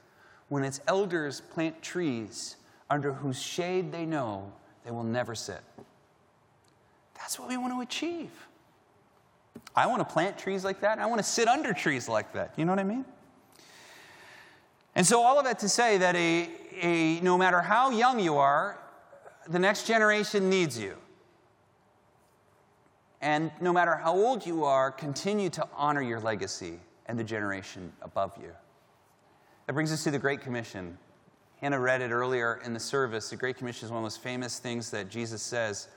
when 0.49 0.63
its 0.63 0.81
elders 0.87 1.41
plant 1.41 1.81
trees 1.81 2.57
under 2.89 3.13
whose 3.13 3.41
shade 3.41 3.91
they 3.91 4.05
know 4.05 4.51
they 4.83 4.91
will 4.91 5.03
never 5.03 5.35
sit. 5.35 5.61
That's 7.15 7.39
what 7.39 7.49
we 7.49 7.57
want 7.57 7.73
to 7.73 7.81
achieve. 7.81 8.31
I 9.75 9.87
want 9.87 9.99
to 9.99 10.13
plant 10.13 10.37
trees 10.37 10.63
like 10.63 10.81
that. 10.81 10.99
I 10.99 11.05
want 11.05 11.19
to 11.19 11.23
sit 11.23 11.47
under 11.47 11.73
trees 11.73 12.09
like 12.09 12.33
that. 12.33 12.53
You 12.57 12.65
know 12.65 12.71
what 12.71 12.79
I 12.79 12.83
mean? 12.83 13.05
And 14.95 15.05
so, 15.05 15.21
all 15.21 15.37
of 15.37 15.45
that 15.45 15.59
to 15.59 15.69
say 15.69 15.97
that 15.97 16.15
a, 16.15 16.49
a, 16.81 17.19
no 17.21 17.37
matter 17.37 17.61
how 17.61 17.91
young 17.91 18.19
you 18.19 18.37
are, 18.37 18.79
the 19.47 19.59
next 19.59 19.85
generation 19.85 20.49
needs 20.49 20.79
you. 20.79 20.95
And 23.21 23.51
no 23.61 23.71
matter 23.71 23.95
how 23.95 24.13
old 24.13 24.45
you 24.45 24.63
are, 24.63 24.91
continue 24.91 25.49
to 25.51 25.67
honor 25.75 26.01
your 26.01 26.19
legacy 26.19 26.79
and 27.09 27.19
the 27.19 27.23
generation 27.23 27.91
above 28.03 28.31
you. 28.39 28.51
That 29.65 29.73
brings 29.73 29.91
us 29.91 30.03
to 30.03 30.11
the 30.11 30.19
Great 30.19 30.41
Commission. 30.41 30.97
Hannah 31.59 31.79
read 31.79 32.01
it 32.01 32.11
earlier 32.11 32.61
in 32.63 32.71
the 32.71 32.79
service. 32.79 33.31
The 33.31 33.35
Great 33.35 33.57
Commission 33.57 33.87
is 33.87 33.91
one 33.91 33.97
of 33.97 34.03
the 34.03 34.05
most 34.05 34.21
famous 34.21 34.59
things 34.59 34.91
that 34.91 35.09
Jesus 35.09 35.41
says 35.41 35.89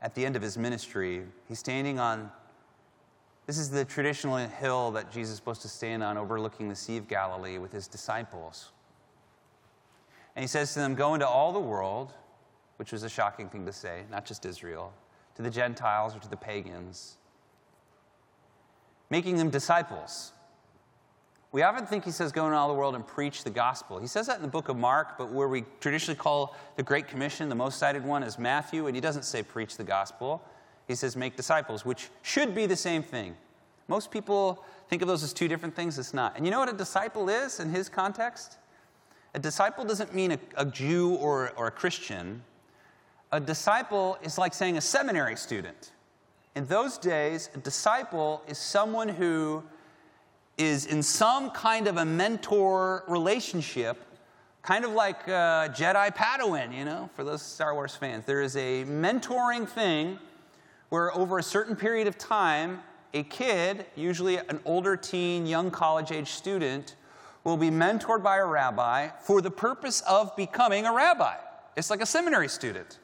at 0.00 0.14
the 0.14 0.24
end 0.24 0.36
of 0.36 0.42
his 0.42 0.56
ministry. 0.56 1.24
He's 1.48 1.58
standing 1.58 1.98
on, 1.98 2.30
this 3.46 3.58
is 3.58 3.70
the 3.70 3.84
traditional 3.84 4.36
hill 4.36 4.92
that 4.92 5.10
Jesus 5.10 5.32
is 5.32 5.36
supposed 5.36 5.62
to 5.62 5.68
stand 5.68 6.02
on 6.02 6.16
overlooking 6.16 6.68
the 6.68 6.76
Sea 6.76 6.96
of 6.96 7.08
Galilee 7.08 7.58
with 7.58 7.72
his 7.72 7.88
disciples. 7.88 8.70
And 10.36 10.44
he 10.44 10.48
says 10.48 10.72
to 10.74 10.78
them, 10.78 10.94
Go 10.94 11.14
into 11.14 11.26
all 11.26 11.52
the 11.52 11.58
world, 11.58 12.12
which 12.76 12.92
was 12.92 13.02
a 13.02 13.08
shocking 13.08 13.48
thing 13.48 13.66
to 13.66 13.72
say, 13.72 14.04
not 14.10 14.24
just 14.24 14.46
Israel, 14.46 14.92
to 15.34 15.42
the 15.42 15.50
Gentiles 15.50 16.14
or 16.14 16.20
to 16.20 16.30
the 16.30 16.36
pagans, 16.36 17.16
making 19.10 19.36
them 19.36 19.50
disciples 19.50 20.32
we 21.52 21.62
often 21.62 21.84
think 21.84 22.04
he 22.04 22.12
says, 22.12 22.30
Go 22.30 22.46
into 22.46 22.56
all 22.56 22.68
the 22.68 22.74
world 22.74 22.94
and 22.94 23.04
preach 23.04 23.42
the 23.42 23.50
gospel. 23.50 23.98
He 23.98 24.06
says 24.06 24.26
that 24.28 24.36
in 24.36 24.42
the 24.42 24.48
book 24.48 24.68
of 24.68 24.76
Mark, 24.76 25.18
but 25.18 25.32
where 25.32 25.48
we 25.48 25.64
traditionally 25.80 26.16
call 26.16 26.56
the 26.76 26.82
Great 26.82 27.08
Commission, 27.08 27.48
the 27.48 27.54
most 27.54 27.78
cited 27.78 28.04
one 28.04 28.22
is 28.22 28.38
Matthew, 28.38 28.86
and 28.86 28.94
he 28.94 29.00
doesn't 29.00 29.24
say 29.24 29.42
preach 29.42 29.76
the 29.76 29.84
gospel. 29.84 30.42
He 30.86 30.94
says 30.94 31.16
make 31.16 31.36
disciples, 31.36 31.84
which 31.84 32.08
should 32.22 32.54
be 32.54 32.66
the 32.66 32.76
same 32.76 33.02
thing. 33.02 33.36
Most 33.88 34.12
people 34.12 34.64
think 34.88 35.02
of 35.02 35.08
those 35.08 35.24
as 35.24 35.32
two 35.32 35.48
different 35.48 35.74
things. 35.74 35.98
It's 35.98 36.14
not. 36.14 36.36
And 36.36 36.46
you 36.46 36.52
know 36.52 36.60
what 36.60 36.72
a 36.72 36.76
disciple 36.76 37.28
is 37.28 37.58
in 37.58 37.70
his 37.70 37.88
context? 37.88 38.58
A 39.34 39.38
disciple 39.38 39.84
doesn't 39.84 40.14
mean 40.14 40.32
a, 40.32 40.38
a 40.56 40.64
Jew 40.64 41.14
or, 41.16 41.52
or 41.56 41.66
a 41.66 41.70
Christian. 41.72 42.42
A 43.32 43.40
disciple 43.40 44.18
is 44.22 44.38
like 44.38 44.54
saying 44.54 44.76
a 44.76 44.80
seminary 44.80 45.36
student. 45.36 45.90
In 46.56 46.66
those 46.66 46.98
days, 46.98 47.48
a 47.54 47.58
disciple 47.58 48.42
is 48.48 48.58
someone 48.58 49.08
who 49.08 49.62
is 50.58 50.86
in 50.86 51.02
some 51.02 51.50
kind 51.50 51.86
of 51.86 51.96
a 51.96 52.04
mentor 52.04 53.04
relationship, 53.06 53.96
kind 54.62 54.84
of 54.84 54.90
like 54.90 55.28
uh, 55.28 55.68
Jedi 55.68 56.14
Padawan, 56.14 56.76
you 56.76 56.84
know, 56.84 57.08
for 57.14 57.22
those 57.22 57.40
Star 57.40 57.72
Wars 57.74 57.94
fans. 57.94 58.24
There 58.24 58.42
is 58.42 58.56
a 58.56 58.84
mentoring 58.84 59.68
thing 59.68 60.18
where 60.88 61.16
over 61.16 61.38
a 61.38 61.42
certain 61.42 61.76
period 61.76 62.08
of 62.08 62.18
time, 62.18 62.82
a 63.14 63.22
kid, 63.22 63.86
usually 63.94 64.36
an 64.36 64.60
older 64.64 64.96
teen, 64.96 65.46
young 65.46 65.70
college 65.70 66.10
age 66.10 66.28
student, 66.28 66.96
will 67.44 67.56
be 67.56 67.70
mentored 67.70 68.24
by 68.24 68.38
a 68.38 68.44
rabbi 68.44 69.08
for 69.22 69.40
the 69.40 69.50
purpose 69.50 70.00
of 70.02 70.34
becoming 70.34 70.84
a 70.84 70.92
rabbi. 70.92 71.36
It's 71.76 71.90
like 71.90 72.02
a 72.02 72.06
seminary 72.06 72.48
student. 72.48 72.98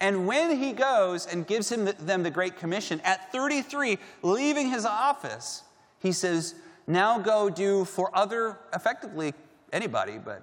And 0.00 0.26
when 0.26 0.56
he 0.56 0.72
goes 0.72 1.26
and 1.26 1.46
gives 1.46 1.70
him 1.70 1.84
the, 1.84 1.92
them 1.92 2.22
the 2.22 2.30
Great 2.30 2.56
Commission, 2.56 3.00
at 3.04 3.30
33, 3.32 3.98
leaving 4.22 4.70
his 4.70 4.86
office, 4.86 5.62
he 5.98 6.10
says, 6.10 6.54
Now 6.86 7.18
go 7.18 7.50
do 7.50 7.84
for 7.84 8.10
other, 8.16 8.58
effectively 8.74 9.34
anybody, 9.72 10.18
but 10.18 10.42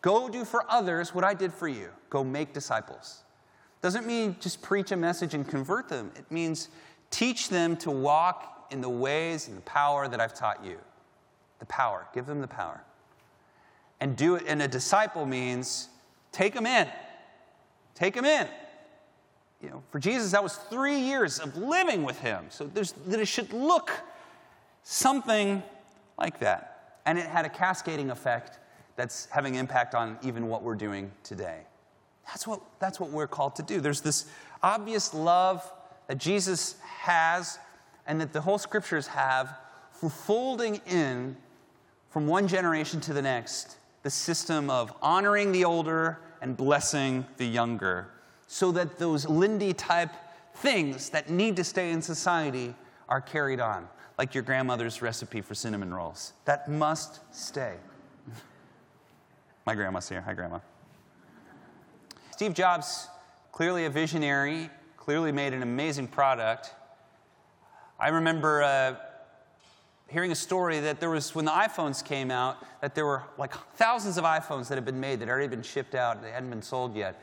go 0.00 0.28
do 0.28 0.44
for 0.44 0.64
others 0.70 1.14
what 1.14 1.24
I 1.24 1.34
did 1.34 1.52
for 1.52 1.66
you. 1.66 1.88
Go 2.10 2.22
make 2.22 2.52
disciples. 2.52 3.24
Doesn't 3.82 4.06
mean 4.06 4.36
just 4.38 4.62
preach 4.62 4.92
a 4.92 4.96
message 4.96 5.34
and 5.34 5.46
convert 5.46 5.88
them, 5.88 6.12
it 6.14 6.30
means 6.30 6.68
teach 7.10 7.48
them 7.48 7.76
to 7.78 7.90
walk 7.90 8.66
in 8.70 8.80
the 8.80 8.88
ways 8.88 9.48
and 9.48 9.56
the 9.56 9.62
power 9.62 10.06
that 10.06 10.20
I've 10.20 10.32
taught 10.32 10.64
you. 10.64 10.78
The 11.58 11.66
power, 11.66 12.06
give 12.14 12.26
them 12.26 12.40
the 12.40 12.48
power. 12.48 12.82
And 14.00 14.16
do 14.16 14.36
it, 14.36 14.44
and 14.46 14.62
a 14.62 14.68
disciple 14.68 15.26
means 15.26 15.88
take 16.30 16.54
them 16.54 16.66
in. 16.66 16.88
Take 17.94 18.14
them 18.14 18.24
in. 18.24 18.48
You 19.62 19.70
know, 19.70 19.82
for 19.90 20.00
Jesus, 20.00 20.32
that 20.32 20.42
was 20.42 20.56
three 20.56 20.98
years 20.98 21.38
of 21.38 21.56
living 21.56 22.02
with 22.02 22.18
him. 22.18 22.46
So 22.48 22.66
that 22.66 23.20
it 23.20 23.26
should 23.26 23.52
look 23.52 23.92
Something 24.82 25.62
like 26.18 26.40
that. 26.40 26.98
And 27.06 27.18
it 27.18 27.26
had 27.26 27.44
a 27.44 27.48
cascading 27.48 28.10
effect 28.10 28.58
that's 28.96 29.26
having 29.26 29.54
impact 29.54 29.94
on 29.94 30.18
even 30.22 30.48
what 30.48 30.62
we're 30.62 30.74
doing 30.74 31.10
today. 31.22 31.60
That's 32.26 32.46
what, 32.46 32.60
that's 32.78 33.00
what 33.00 33.10
we're 33.10 33.26
called 33.26 33.56
to 33.56 33.62
do. 33.62 33.80
There's 33.80 34.00
this 34.00 34.26
obvious 34.62 35.12
love 35.14 35.70
that 36.08 36.18
Jesus 36.18 36.76
has 36.82 37.58
and 38.06 38.20
that 38.20 38.32
the 38.32 38.40
whole 38.40 38.58
scriptures 38.58 39.06
have 39.08 39.56
for 39.92 40.10
folding 40.10 40.80
in 40.86 41.36
from 42.10 42.26
one 42.26 42.46
generation 42.46 43.00
to 43.02 43.12
the 43.12 43.22
next 43.22 43.76
the 44.02 44.10
system 44.10 44.68
of 44.68 44.92
honoring 45.00 45.52
the 45.52 45.64
older 45.64 46.18
and 46.40 46.56
blessing 46.56 47.24
the 47.36 47.46
younger 47.46 48.08
so 48.52 48.70
that 48.70 48.98
those 48.98 49.26
Lindy 49.26 49.72
type 49.72 50.10
things 50.56 51.08
that 51.08 51.30
need 51.30 51.56
to 51.56 51.64
stay 51.64 51.90
in 51.90 52.02
society 52.02 52.74
are 53.08 53.18
carried 53.18 53.60
on 53.60 53.88
like 54.18 54.34
your 54.34 54.42
grandmother's 54.42 55.00
recipe 55.00 55.40
for 55.40 55.54
cinnamon 55.54 55.92
rolls. 55.92 56.34
That 56.44 56.70
must 56.70 57.20
stay. 57.34 57.76
My 59.64 59.74
grandma's 59.74 60.06
here. 60.06 60.20
Hi, 60.20 60.34
Grandma. 60.34 60.58
Steve 62.32 62.52
Jobs, 62.52 63.08
clearly 63.52 63.86
a 63.86 63.90
visionary, 63.90 64.68
clearly 64.98 65.32
made 65.32 65.54
an 65.54 65.62
amazing 65.62 66.06
product. 66.06 66.74
I 67.98 68.08
remember 68.08 68.62
uh, 68.64 68.96
hearing 70.08 70.30
a 70.30 70.34
story 70.34 70.78
that 70.80 71.00
there 71.00 71.08
was, 71.08 71.34
when 71.34 71.46
the 71.46 71.52
iPhones 71.52 72.04
came 72.04 72.30
out, 72.30 72.58
that 72.82 72.94
there 72.94 73.06
were 73.06 73.22
like 73.38 73.54
thousands 73.76 74.18
of 74.18 74.24
iPhones 74.24 74.68
that 74.68 74.74
had 74.74 74.84
been 74.84 75.00
made 75.00 75.20
that 75.20 75.28
had 75.28 75.32
already 75.32 75.48
been 75.48 75.62
shipped 75.62 75.94
out, 75.94 76.20
they 76.20 76.32
hadn't 76.32 76.50
been 76.50 76.60
sold 76.60 76.94
yet. 76.94 77.18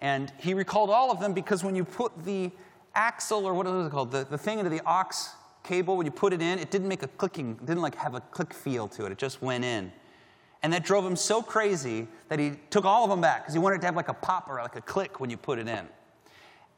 And 0.00 0.32
he 0.38 0.54
recalled 0.54 0.90
all 0.90 1.10
of 1.10 1.20
them 1.20 1.32
because 1.32 1.64
when 1.64 1.74
you 1.74 1.84
put 1.84 2.24
the 2.24 2.50
axle, 2.94 3.46
or 3.46 3.54
what 3.54 3.66
was 3.66 3.86
it 3.86 3.90
called, 3.90 4.10
the, 4.10 4.24
the 4.24 4.38
thing 4.38 4.58
into 4.58 4.70
the 4.70 4.82
aux 4.86 5.10
cable, 5.62 5.96
when 5.96 6.06
you 6.06 6.12
put 6.12 6.32
it 6.32 6.42
in, 6.42 6.58
it 6.58 6.70
didn't 6.70 6.88
make 6.88 7.02
a 7.02 7.08
clicking, 7.08 7.54
didn't 7.64 7.82
like 7.82 7.94
have 7.94 8.14
a 8.14 8.20
click 8.20 8.52
feel 8.52 8.86
to 8.88 9.06
it. 9.06 9.12
It 9.12 9.18
just 9.18 9.40
went 9.40 9.64
in. 9.64 9.92
And 10.62 10.72
that 10.72 10.84
drove 10.84 11.04
him 11.04 11.16
so 11.16 11.42
crazy 11.42 12.06
that 12.28 12.38
he 12.38 12.52
took 12.70 12.84
all 12.84 13.04
of 13.04 13.10
them 13.10 13.20
back 13.20 13.42
because 13.42 13.54
he 13.54 13.60
wanted 13.60 13.80
to 13.80 13.86
have 13.86 13.96
like 13.96 14.08
a 14.08 14.14
pop 14.14 14.48
or 14.48 14.56
like 14.56 14.76
a 14.76 14.80
click 14.80 15.20
when 15.20 15.30
you 15.30 15.36
put 15.36 15.58
it 15.58 15.68
in. 15.68 15.86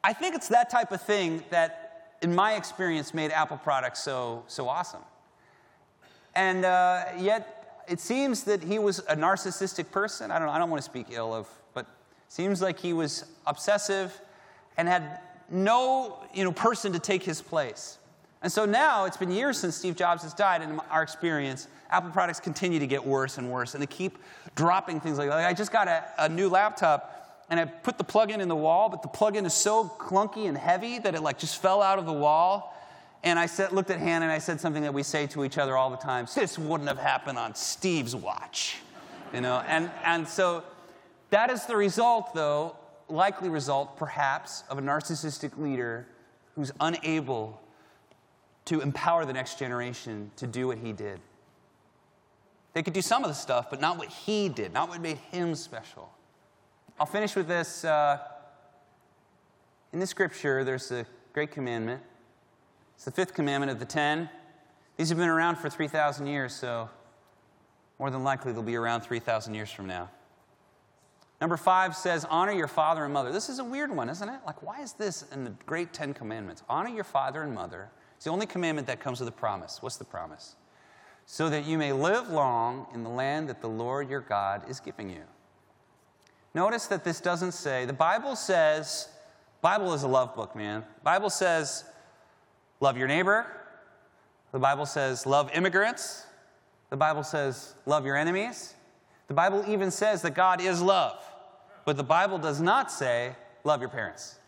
I 0.03 0.13
think 0.13 0.35
it's 0.35 0.49
that 0.49 0.71
type 0.71 0.93
of 0.93 1.03
thing 1.03 1.43
that, 1.51 2.17
in 2.23 2.35
my 2.35 2.55
experience, 2.55 3.13
made 3.13 3.31
Apple 3.33 3.57
products 3.57 4.03
so, 4.03 4.45
so 4.47 4.69
awesome. 4.69 5.03
And 6.35 6.65
uh, 6.65 7.05
yet, 7.19 7.85
it 7.89 8.01
seems 8.01 8.45
that 8.45 8.63
he 8.63 8.79
was 8.79 8.99
a 9.01 9.17
narcissistic 9.17 9.91
person. 9.91 10.31
I 10.31 10.39
don't 10.39 10.49
I 10.49 10.59
don't 10.59 10.71
want 10.71 10.83
to 10.83 10.89
speak 10.89 11.07
ill 11.11 11.33
of, 11.33 11.49
seems 12.29 12.61
like 12.61 12.79
he 12.79 12.93
was 12.93 13.25
obsessive 13.47 14.19
and 14.77 14.89
had 14.89 15.21
no 15.51 16.19
you 16.35 16.45
know, 16.45 16.53
person 16.53 16.93
to 16.93 16.99
take 16.99 17.23
his 17.23 17.41
place. 17.41 17.99
And 18.43 18.53
so 18.53 18.65
now 18.65 19.07
it's 19.07 19.17
been 19.17 19.31
years 19.31 19.59
since 19.59 19.75
Steve 19.75 19.97
Jobs 19.97 20.23
has 20.23 20.35
died, 20.35 20.63
and 20.63 20.75
in 20.75 20.81
our 20.91 21.03
experience, 21.03 21.69
Apple 21.91 22.11
products 22.11 22.41
continue 22.41 22.79
to 22.79 22.87
get 22.87 23.05
worse 23.05 23.39
and 23.39 23.51
worse, 23.51 23.75
and 23.75 23.83
they 23.83 23.87
keep 23.87 24.19
dropping 24.55 25.01
things 25.01 25.19
like 25.19 25.29
that. 25.29 25.37
Like 25.37 25.47
I 25.47 25.53
just 25.53 25.73
got 25.73 25.89
a, 25.89 26.05
a 26.19 26.29
new 26.29 26.49
laptop, 26.49 27.45
and 27.49 27.59
I 27.59 27.65
put 27.65 27.97
the 27.97 28.05
plug-in 28.05 28.41
in 28.41 28.49
the 28.49 28.57
wall, 28.57 28.89
but 28.89 29.03
the 29.03 29.09
plug-in 29.09 29.47
is 29.47 29.55
so 29.55 29.85
clunky 29.99 30.49
and 30.49 30.57
heavy 30.57 30.99
that 30.99 31.15
it 31.15 31.23
like 31.23 31.39
just 31.39 31.61
fell 31.63 31.81
out 31.81 31.99
of 31.99 32.07
the 32.07 32.13
wall. 32.13 32.73
And 33.23 33.39
I 33.39 33.47
said, 33.47 33.73
looked 33.73 33.91
at 33.91 33.99
Hannah 33.99 34.27
and 34.27 34.33
I 34.33 34.39
said 34.39 34.61
something 34.61 34.83
that 34.83 34.95
we 34.95 35.03
say 35.03 35.27
to 35.29 35.45
each 35.45 35.59
other 35.59 35.77
all 35.77 35.91
the 35.91 35.97
time: 35.97 36.27
"This 36.35 36.59
wouldn't 36.59 36.89
have 36.89 36.99
happened 36.99 37.39
on 37.39 37.55
Steve's 37.55 38.15
watch," 38.15 38.77
you 39.33 39.41
know. 39.41 39.65
And 39.67 39.91
and 40.05 40.29
so 40.29 40.63
that 41.37 41.51
is 41.51 41.67
the 41.67 41.77
result, 41.77 42.33
though, 42.33 42.75
likely 43.11 43.51
result, 43.51 43.99
perhaps, 43.99 44.65
of 44.71 44.79
a 44.79 44.81
narcissistic 44.81 45.59
leader 45.59 46.07
who's 46.55 46.73
unable 46.81 47.61
to 48.65 48.81
empower 48.81 49.27
the 49.27 49.35
next 49.35 49.59
generation 49.59 50.31
to 50.37 50.47
do 50.47 50.67
what 50.67 50.79
he 50.79 50.95
did. 50.95 51.21
They 52.73 52.83
could 52.83 52.95
do 52.95 53.03
some 53.03 53.23
of 53.23 53.29
the 53.29 53.35
stuff, 53.35 53.69
but 53.69 53.83
not 53.83 53.99
what 53.99 54.09
he 54.09 54.49
did, 54.49 54.73
not 54.73 54.89
what 54.89 55.03
made 55.03 55.19
him 55.31 55.55
special. 55.55 56.11
I'll 56.99 57.05
finish 57.05 57.37
with 57.37 57.49
this. 57.49 57.85
Uh, 57.85 58.17
in 59.93 59.99
the 59.99 60.07
scripture, 60.07 60.65
there's 60.65 60.91
a 60.91 61.05
great 61.35 61.51
commandment. 61.51 62.01
It's 62.95 63.05
the 63.05 63.11
fifth 63.11 63.35
commandment 63.35 63.71
of 63.71 63.79
the 63.79 63.85
ten. 63.85 64.31
These 64.97 65.11
have 65.11 65.19
been 65.19 65.29
around 65.29 65.57
for 65.57 65.69
3,000 65.69 66.29
years, 66.29 66.55
so 66.55 66.89
more 67.99 68.09
than 68.09 68.25
likely 68.25 68.53
they'll 68.53 68.63
be 68.63 68.77
around 68.77 69.03
3,000 69.03 69.53
years 69.55 69.71
from 69.71 69.87
now. 69.87 70.09
Number 71.41 71.57
five 71.57 71.95
says, 71.95 72.25
honor 72.31 72.53
your 72.53 72.69
father 72.69 73.05
and 73.05 73.13
mother. 73.13 73.31
This 73.31 73.49
is 73.49 73.59
a 73.59 73.65
weird 73.65 73.95
one, 73.95 74.09
isn't 74.09 74.29
it? 74.29 74.41
Like, 74.47 74.63
why 74.63 74.81
is 74.81 74.95
this 74.95 75.25
in 75.33 75.45
the 75.45 75.51
great 75.67 75.93
Ten 75.93 76.15
Commandments? 76.15 76.63
Honor 76.69 76.89
your 76.89 77.05
father 77.05 77.43
and 77.43 77.55
mother. 77.55 77.91
It's 78.17 78.25
the 78.25 78.31
only 78.31 78.47
commandment 78.47 78.87
that 78.87 79.01
comes 79.01 79.21
with 79.21 79.29
a 79.29 79.33
promise. 79.33 79.83
What's 79.83 79.99
the 79.99 80.05
promise? 80.05 80.57
So 81.27 81.51
that 81.51 81.67
you 81.67 81.77
may 81.77 81.93
live 81.93 82.31
long 82.31 82.87
in 82.95 83.03
the 83.03 83.11
land 83.11 83.51
that 83.51 83.61
the 83.61 83.69
Lord 83.69 84.09
your 84.09 84.21
God 84.21 84.63
is 84.69 84.81
giving 84.81 85.11
you. 85.11 85.23
Notice 86.55 86.87
that 86.87 87.05
this 87.05 87.21
doesn't 87.21 87.53
say, 87.53 87.85
the 87.85 87.93
Bible 87.93 88.35
says, 88.35 89.11
Bible 89.61 89.93
is 89.93 90.05
a 90.05 90.09
love 90.09 90.35
book, 90.35 90.57
man. 90.57 90.85
Bible 91.03 91.29
says, 91.29 91.85
love 92.81 92.97
your 92.97 93.09
neighbor. 93.09 93.47
The 94.53 94.59
Bible 94.59 94.87
says, 94.87 95.27
love 95.27 95.51
immigrants. 95.53 96.25
The 96.89 96.97
Bible 96.97 97.25
says, 97.25 97.75
love 97.85 98.07
your 98.07 98.17
enemies. 98.17 98.75
The 99.29 99.35
Bible 99.35 99.65
even 99.69 99.91
says 99.91 100.23
that 100.23 100.35
God 100.35 100.61
is 100.61 100.81
love. 100.81 101.23
But 101.85 101.97
the 101.97 102.05
Bible 102.05 102.39
does 102.39 102.61
not 102.61 102.91
say, 102.91 103.35
love 103.65 103.81
your 103.81 103.89
parents. 103.89 104.39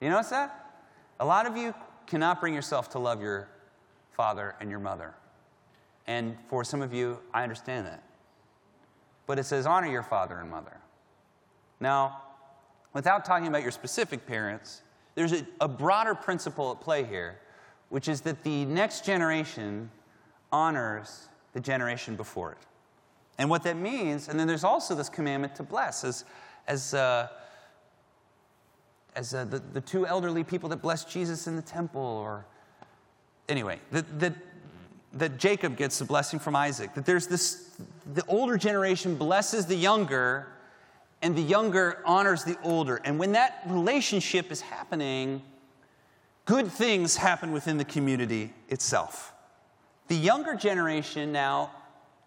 You 0.00 0.10
notice 0.10 0.30
that? 0.30 0.74
A 1.20 1.24
lot 1.24 1.46
of 1.46 1.56
you 1.56 1.74
cannot 2.06 2.40
bring 2.40 2.54
yourself 2.54 2.90
to 2.90 2.98
love 2.98 3.20
your 3.20 3.48
father 4.12 4.54
and 4.60 4.70
your 4.70 4.78
mother. 4.78 5.14
And 6.06 6.36
for 6.48 6.62
some 6.62 6.82
of 6.82 6.92
you, 6.92 7.18
I 7.32 7.42
understand 7.42 7.86
that. 7.86 8.02
But 9.26 9.38
it 9.38 9.44
says, 9.44 9.66
honor 9.66 9.88
your 9.88 10.02
father 10.02 10.38
and 10.38 10.50
mother. 10.50 10.76
Now, 11.80 12.22
without 12.92 13.24
talking 13.24 13.48
about 13.48 13.62
your 13.62 13.72
specific 13.72 14.26
parents, 14.26 14.82
there's 15.14 15.32
a, 15.32 15.46
a 15.60 15.68
broader 15.68 16.14
principle 16.14 16.70
at 16.72 16.80
play 16.80 17.04
here, 17.04 17.38
which 17.88 18.08
is 18.08 18.20
that 18.22 18.44
the 18.44 18.64
next 18.66 19.04
generation 19.04 19.90
honors 20.52 21.28
the 21.54 21.60
generation 21.60 22.14
before 22.14 22.52
it. 22.52 22.58
And 23.38 23.50
what 23.50 23.62
that 23.64 23.76
means, 23.76 24.28
and 24.28 24.40
then 24.40 24.46
there's 24.46 24.64
also 24.64 24.94
this 24.94 25.08
commandment 25.08 25.54
to 25.56 25.62
bless, 25.62 26.04
as, 26.04 26.24
as, 26.66 26.94
uh, 26.94 27.28
as 29.14 29.34
uh, 29.34 29.44
the, 29.44 29.58
the 29.58 29.80
two 29.80 30.06
elderly 30.06 30.42
people 30.42 30.68
that 30.70 30.80
blessed 30.80 31.10
Jesus 31.10 31.46
in 31.46 31.54
the 31.56 31.62
temple, 31.62 32.00
or 32.00 32.46
anyway, 33.48 33.78
that, 33.90 34.18
that, 34.18 34.34
that 35.12 35.36
Jacob 35.38 35.76
gets 35.76 35.98
the 35.98 36.04
blessing 36.04 36.38
from 36.38 36.56
Isaac, 36.56 36.94
that 36.94 37.04
there's 37.04 37.26
this, 37.26 37.78
the 38.14 38.24
older 38.26 38.56
generation 38.56 39.16
blesses 39.16 39.66
the 39.66 39.76
younger, 39.76 40.46
and 41.20 41.36
the 41.36 41.42
younger 41.42 42.02
honors 42.06 42.44
the 42.44 42.56
older. 42.62 43.00
And 43.04 43.18
when 43.18 43.32
that 43.32 43.62
relationship 43.66 44.50
is 44.50 44.60
happening, 44.60 45.42
good 46.46 46.68
things 46.68 47.16
happen 47.16 47.52
within 47.52 47.76
the 47.76 47.84
community 47.84 48.54
itself. 48.68 49.34
The 50.08 50.16
younger 50.16 50.54
generation 50.54 51.32
now 51.32 51.72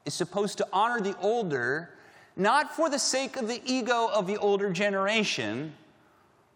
is 0.05 0.13
supposed 0.13 0.57
to 0.57 0.67
honor 0.71 1.01
the 1.01 1.17
older, 1.19 1.89
not 2.35 2.75
for 2.75 2.89
the 2.89 2.99
sake 2.99 3.35
of 3.37 3.47
the 3.47 3.61
ego 3.65 4.09
of 4.13 4.27
the 4.27 4.37
older 4.37 4.71
generation, 4.71 5.73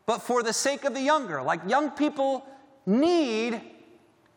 but 0.06 0.22
for 0.22 0.44
the 0.44 0.54
sake 0.54 0.84
of 0.84 0.94
the 0.94 1.02
younger. 1.02 1.42
Like 1.42 1.62
young 1.68 1.92
people 1.92 2.46
need 2.86 3.62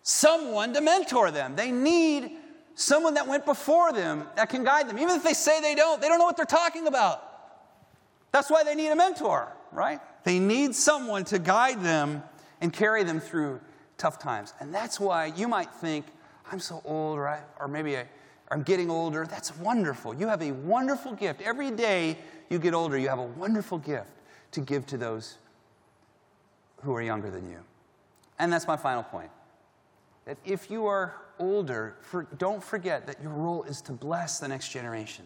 someone 0.02 0.72
to 0.75 0.80
mentor 0.80 1.30
them, 1.30 1.56
they 1.56 1.70
need 1.70 2.30
someone 2.76 3.14
that 3.14 3.26
went 3.26 3.44
before 3.46 3.92
them 3.92 4.25
that 4.36 4.50
can 4.50 4.62
guide 4.62 4.88
them. 4.88 4.98
Even 4.98 5.16
if 5.16 5.25
they 5.25 5.32
say 5.32 5.60
they 5.60 5.75
don't, 5.75 6.00
they 6.00 6.08
don't 6.08 6.18
know 6.18 6.26
what 6.26 6.36
they're 6.36 6.44
talking 6.44 6.86
about. 6.86 7.22
That's 8.32 8.50
why 8.50 8.64
they 8.64 8.75
need 8.75 8.88
a 8.88 8.97
mentor, 8.97 9.50
right? 9.73 9.99
They 10.25 10.38
need 10.38 10.75
someone 10.75 11.25
to 11.25 11.38
guide 11.38 11.82
them 11.82 12.23
and 12.60 12.73
carry 12.73 13.02
them 13.02 13.19
through 13.19 13.60
tough 13.97 14.19
times. 14.19 14.52
And 14.60 14.75
that's 14.75 15.00
why 15.00 15.26
you 15.26 15.49
might 15.49 15.71
think, 15.71 16.04
I'm 16.52 16.60
so 16.60 16.82
old, 16.84 17.19
right? 17.19 17.42
Or 17.58 17.66
maybe 17.66 17.97
I, 17.97 18.06
I'm 18.49 18.63
getting 18.63 18.91
older. 18.91 19.26
That's 19.28 19.56
wonderful. 19.56 20.15
You 20.15 20.28
have 20.28 20.43
a 20.43 20.52
wonderful 20.52 21.13
gift. 21.13 21.43
Every 21.43 21.71
day 21.71 22.19
you 22.49 22.59
get 22.59 22.75
older, 22.75 22.97
you 22.97 23.09
have 23.09 23.19
a 23.19 23.25
wonderful 23.25 23.78
gift 23.78 24.11
to 24.52 24.61
give 24.61 24.87
to 24.87 24.97
those 24.97 25.39
who 26.82 26.95
are 26.95 27.02
younger 27.02 27.30
than 27.30 27.49
you. 27.50 27.59
And 28.39 28.52
that's 28.52 28.67
my 28.67 28.76
final 28.76 29.02
point. 29.02 29.30
That 30.26 30.39
if 30.45 30.71
you 30.71 30.87
are 30.87 31.15
older, 31.39 31.97
for, 32.00 32.25
don't 32.39 32.63
forget 32.63 33.06
that 33.06 33.21
your 33.23 33.32
role 33.32 33.65
is 33.65 33.80
to 33.82 33.93
bless 33.93 34.39
the 34.39 34.49
next 34.49 34.71
generation. 34.71 35.25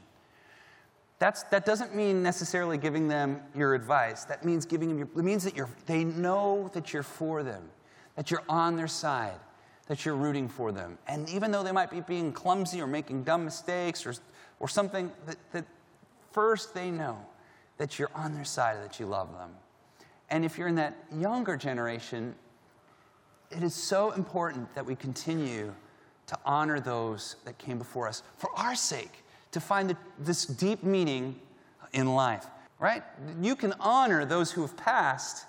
That's, 1.19 1.43
that 1.45 1.67
doesn't 1.67 1.95
mean 1.95 2.23
necessarily 2.23 2.79
giving 2.79 3.07
them 3.07 3.43
your 3.55 3.75
advice. 3.75 4.25
That 4.25 4.45
means 4.45 4.65
giving 4.65 4.89
them 4.89 4.99
your, 4.99 5.09
it 5.15 5.25
means 5.25 5.45
that 5.45 5.55
you're, 5.55 5.69
they 5.87 6.05
know 6.05 6.71
that 6.73 6.95
you're 6.95 7.03
for 7.03 7.43
them, 7.43 7.69
that 8.17 8.31
you're 8.31 8.43
on 8.49 8.77
their 8.77 8.89
side, 8.89 9.39
that 9.91 10.05
you're 10.05 10.15
rooting 10.15 10.49
for 10.49 10.71
them. 10.71 10.97
And 11.09 11.29
even 11.29 11.51
though 11.51 11.65
they 11.65 11.73
might 11.73 11.91
be 11.91 12.01
being 12.01 12.31
clumsy 12.31 12.81
or 12.81 12.87
making 12.87 13.25
dumb 13.25 13.45
mistakes 13.45 14.07
or, 14.07 14.15
or 14.61 14.69
something, 14.69 15.11
that, 15.27 15.37
that 15.51 15.65
first 16.31 16.75
they 16.75 16.93
know 16.93 17.19
that 17.77 17.99
you're 17.99 18.13
on 18.15 18.33
their 18.33 18.45
side 18.45 18.77
and 18.77 18.85
that 18.85 19.01
you 19.01 19.07
love 19.07 19.33
them. 19.33 19.51
And 20.31 20.45
if 20.45 20.57
you're 20.57 20.69
in 20.69 20.77
that 20.77 20.97
younger 21.13 21.57
generation, 21.57 22.37
it 23.51 23.65
is 23.65 23.75
so 23.75 24.13
important 24.13 24.73
that 24.77 24.87
we 24.87 24.95
continue 24.95 25.75
to 26.29 26.39
honor 26.45 26.79
those 26.79 27.35
that 27.45 27.59
came 27.59 27.77
before 27.77 28.07
us 28.07 28.23
for 28.37 28.51
our 28.57 28.77
sake, 28.77 29.25
to 29.51 29.59
find 29.59 29.91
the, 29.91 29.97
this 30.21 30.47
deep 30.47 30.85
meaning 30.85 31.35
in 31.95 32.15
life, 32.15 32.47
right? 32.79 33.03
You 33.43 33.57
can 33.57 33.75
honor 33.81 34.25
those 34.25 34.53
who 34.53 34.63
have 34.63 34.77
passed. 34.77 35.47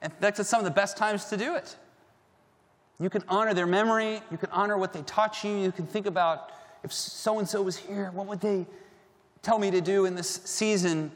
and 0.00 0.12
that's 0.20 0.46
some 0.46 0.60
of 0.60 0.64
the 0.64 0.70
best 0.70 0.96
times 0.96 1.24
to 1.24 1.36
do 1.36 1.56
it. 1.56 1.76
You 3.00 3.10
can 3.10 3.22
honor 3.28 3.54
their 3.54 3.66
memory. 3.66 4.20
You 4.30 4.38
can 4.38 4.50
honor 4.50 4.76
what 4.76 4.92
they 4.92 5.02
taught 5.02 5.44
you. 5.44 5.50
You 5.50 5.72
can 5.72 5.86
think 5.86 6.06
about 6.06 6.50
if 6.84 6.92
so 6.92 7.38
and 7.38 7.48
so 7.48 7.62
was 7.62 7.76
here, 7.76 8.10
what 8.12 8.26
would 8.26 8.40
they 8.40 8.66
tell 9.42 9.58
me 9.58 9.70
to 9.70 9.80
do 9.80 10.04
in 10.04 10.14
this 10.14 10.28
season? 10.44 11.10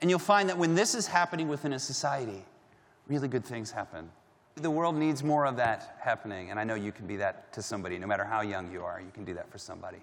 And 0.00 0.10
you'll 0.10 0.18
find 0.18 0.48
that 0.48 0.58
when 0.58 0.74
this 0.74 0.94
is 0.94 1.06
happening 1.06 1.48
within 1.48 1.72
a 1.72 1.78
society, 1.78 2.44
really 3.06 3.28
good 3.28 3.44
things 3.44 3.70
happen. 3.70 4.10
The 4.56 4.70
world 4.70 4.96
needs 4.96 5.24
more 5.24 5.46
of 5.46 5.56
that 5.56 5.96
happening, 6.00 6.50
and 6.50 6.60
I 6.60 6.64
know 6.64 6.74
you 6.74 6.92
can 6.92 7.06
be 7.06 7.16
that 7.16 7.52
to 7.54 7.62
somebody, 7.62 7.98
no 7.98 8.06
matter 8.06 8.24
how 8.24 8.42
young 8.42 8.70
you 8.70 8.82
are, 8.84 9.00
you 9.00 9.10
can 9.10 9.24
do 9.24 9.32
that 9.34 9.50
for 9.50 9.56
somebody. 9.56 9.98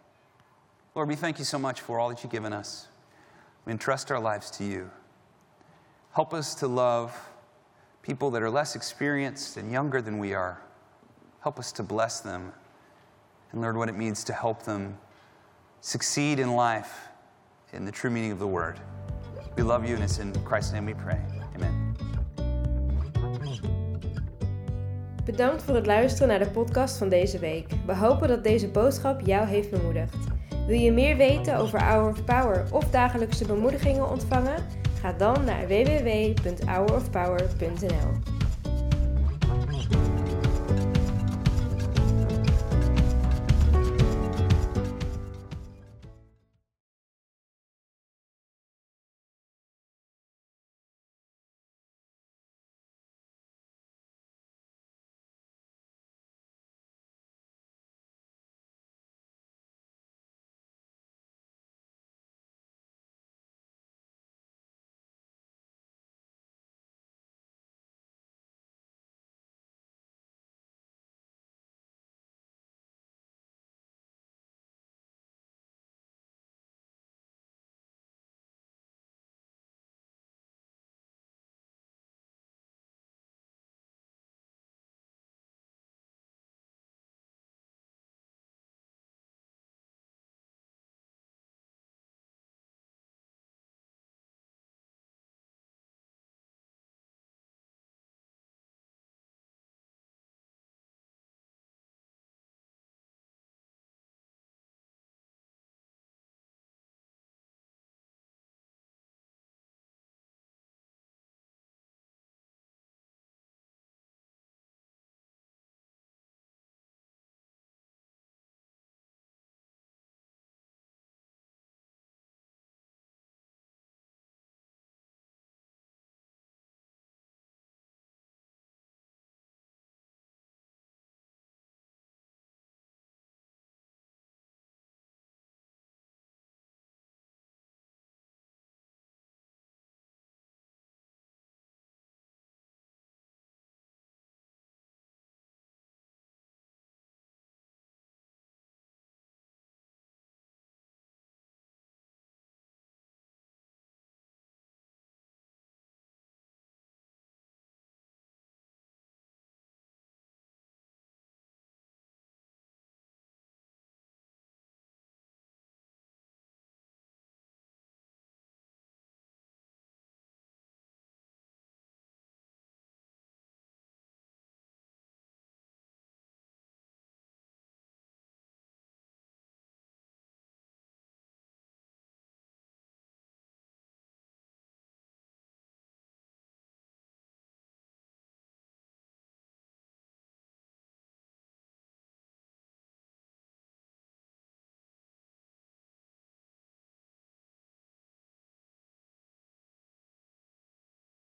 Lord, 0.96 1.08
we 1.08 1.16
thank 1.16 1.38
you 1.38 1.46
so 1.46 1.60
much 1.60 1.82
for 1.82 2.00
all 2.00 2.10
that 2.10 2.24
you've 2.24 2.32
given 2.32 2.52
us. 2.52 2.88
We 3.66 3.72
entrust 3.72 4.10
our 4.10 4.20
lives 4.20 4.50
to 4.52 4.64
you. 4.64 4.90
Help 6.14 6.34
us 6.34 6.56
to 6.56 6.68
love 6.68 7.16
people 8.02 8.32
that 8.32 8.42
are 8.42 8.50
less 8.50 8.76
experienced 8.76 9.58
and 9.58 9.72
younger 9.72 10.02
than 10.02 10.18
we 10.18 10.34
are. 10.34 10.60
Help 11.42 11.60
us 11.60 11.72
to 11.72 11.84
bless 11.84 12.22
them 12.22 12.52
and 13.52 13.62
learn 13.62 13.78
what 13.78 13.90
it 13.90 13.96
means 13.96 14.24
to 14.24 14.34
help 14.34 14.64
them 14.64 14.98
succeed 15.82 16.40
in 16.40 16.56
life 16.56 17.10
in 17.74 17.86
the 17.86 17.92
true 17.92 18.12
meaning 18.12 18.32
of 18.32 18.40
the 18.40 18.48
word. 18.48 18.80
We 19.56 19.64
love 19.64 19.86
you, 19.86 19.96
and 19.96 20.04
it's 20.04 20.20
in 20.20 20.34
Christ's 20.44 20.74
name 20.74 20.86
we 20.86 20.94
pray. 20.94 21.20
Amen. 21.56 21.96
Bedankt 25.26 25.64
voor 25.64 25.76
het 25.76 25.86
luisteren 25.86 26.28
naar 26.28 26.40
de 26.40 26.50
podcast 26.50 26.98
van 26.98 27.10
deze 27.10 27.40
week. 27.40 27.72
We 27.86 27.96
hopen 27.96 28.28
dat 28.28 28.44
deze 28.44 28.68
boodschap 28.68 29.22
jou 29.22 29.48
heeft 29.48 29.70
bemoedigd. 29.70 30.16
Wil 30.68 30.78
je 30.78 30.92
meer 30.92 31.18
weten 31.18 31.58
over 31.58 31.84
Hour 31.84 32.10
of 32.10 32.24
Power 32.24 32.66
of 32.72 32.90
dagelijkse 32.90 33.46
bemoedigingen 33.46 34.10
ontvangen? 34.10 34.66
Ga 35.02 35.14
dan 35.14 35.44
naar 35.44 35.68
www.hourofpower.nl. 35.68 38.39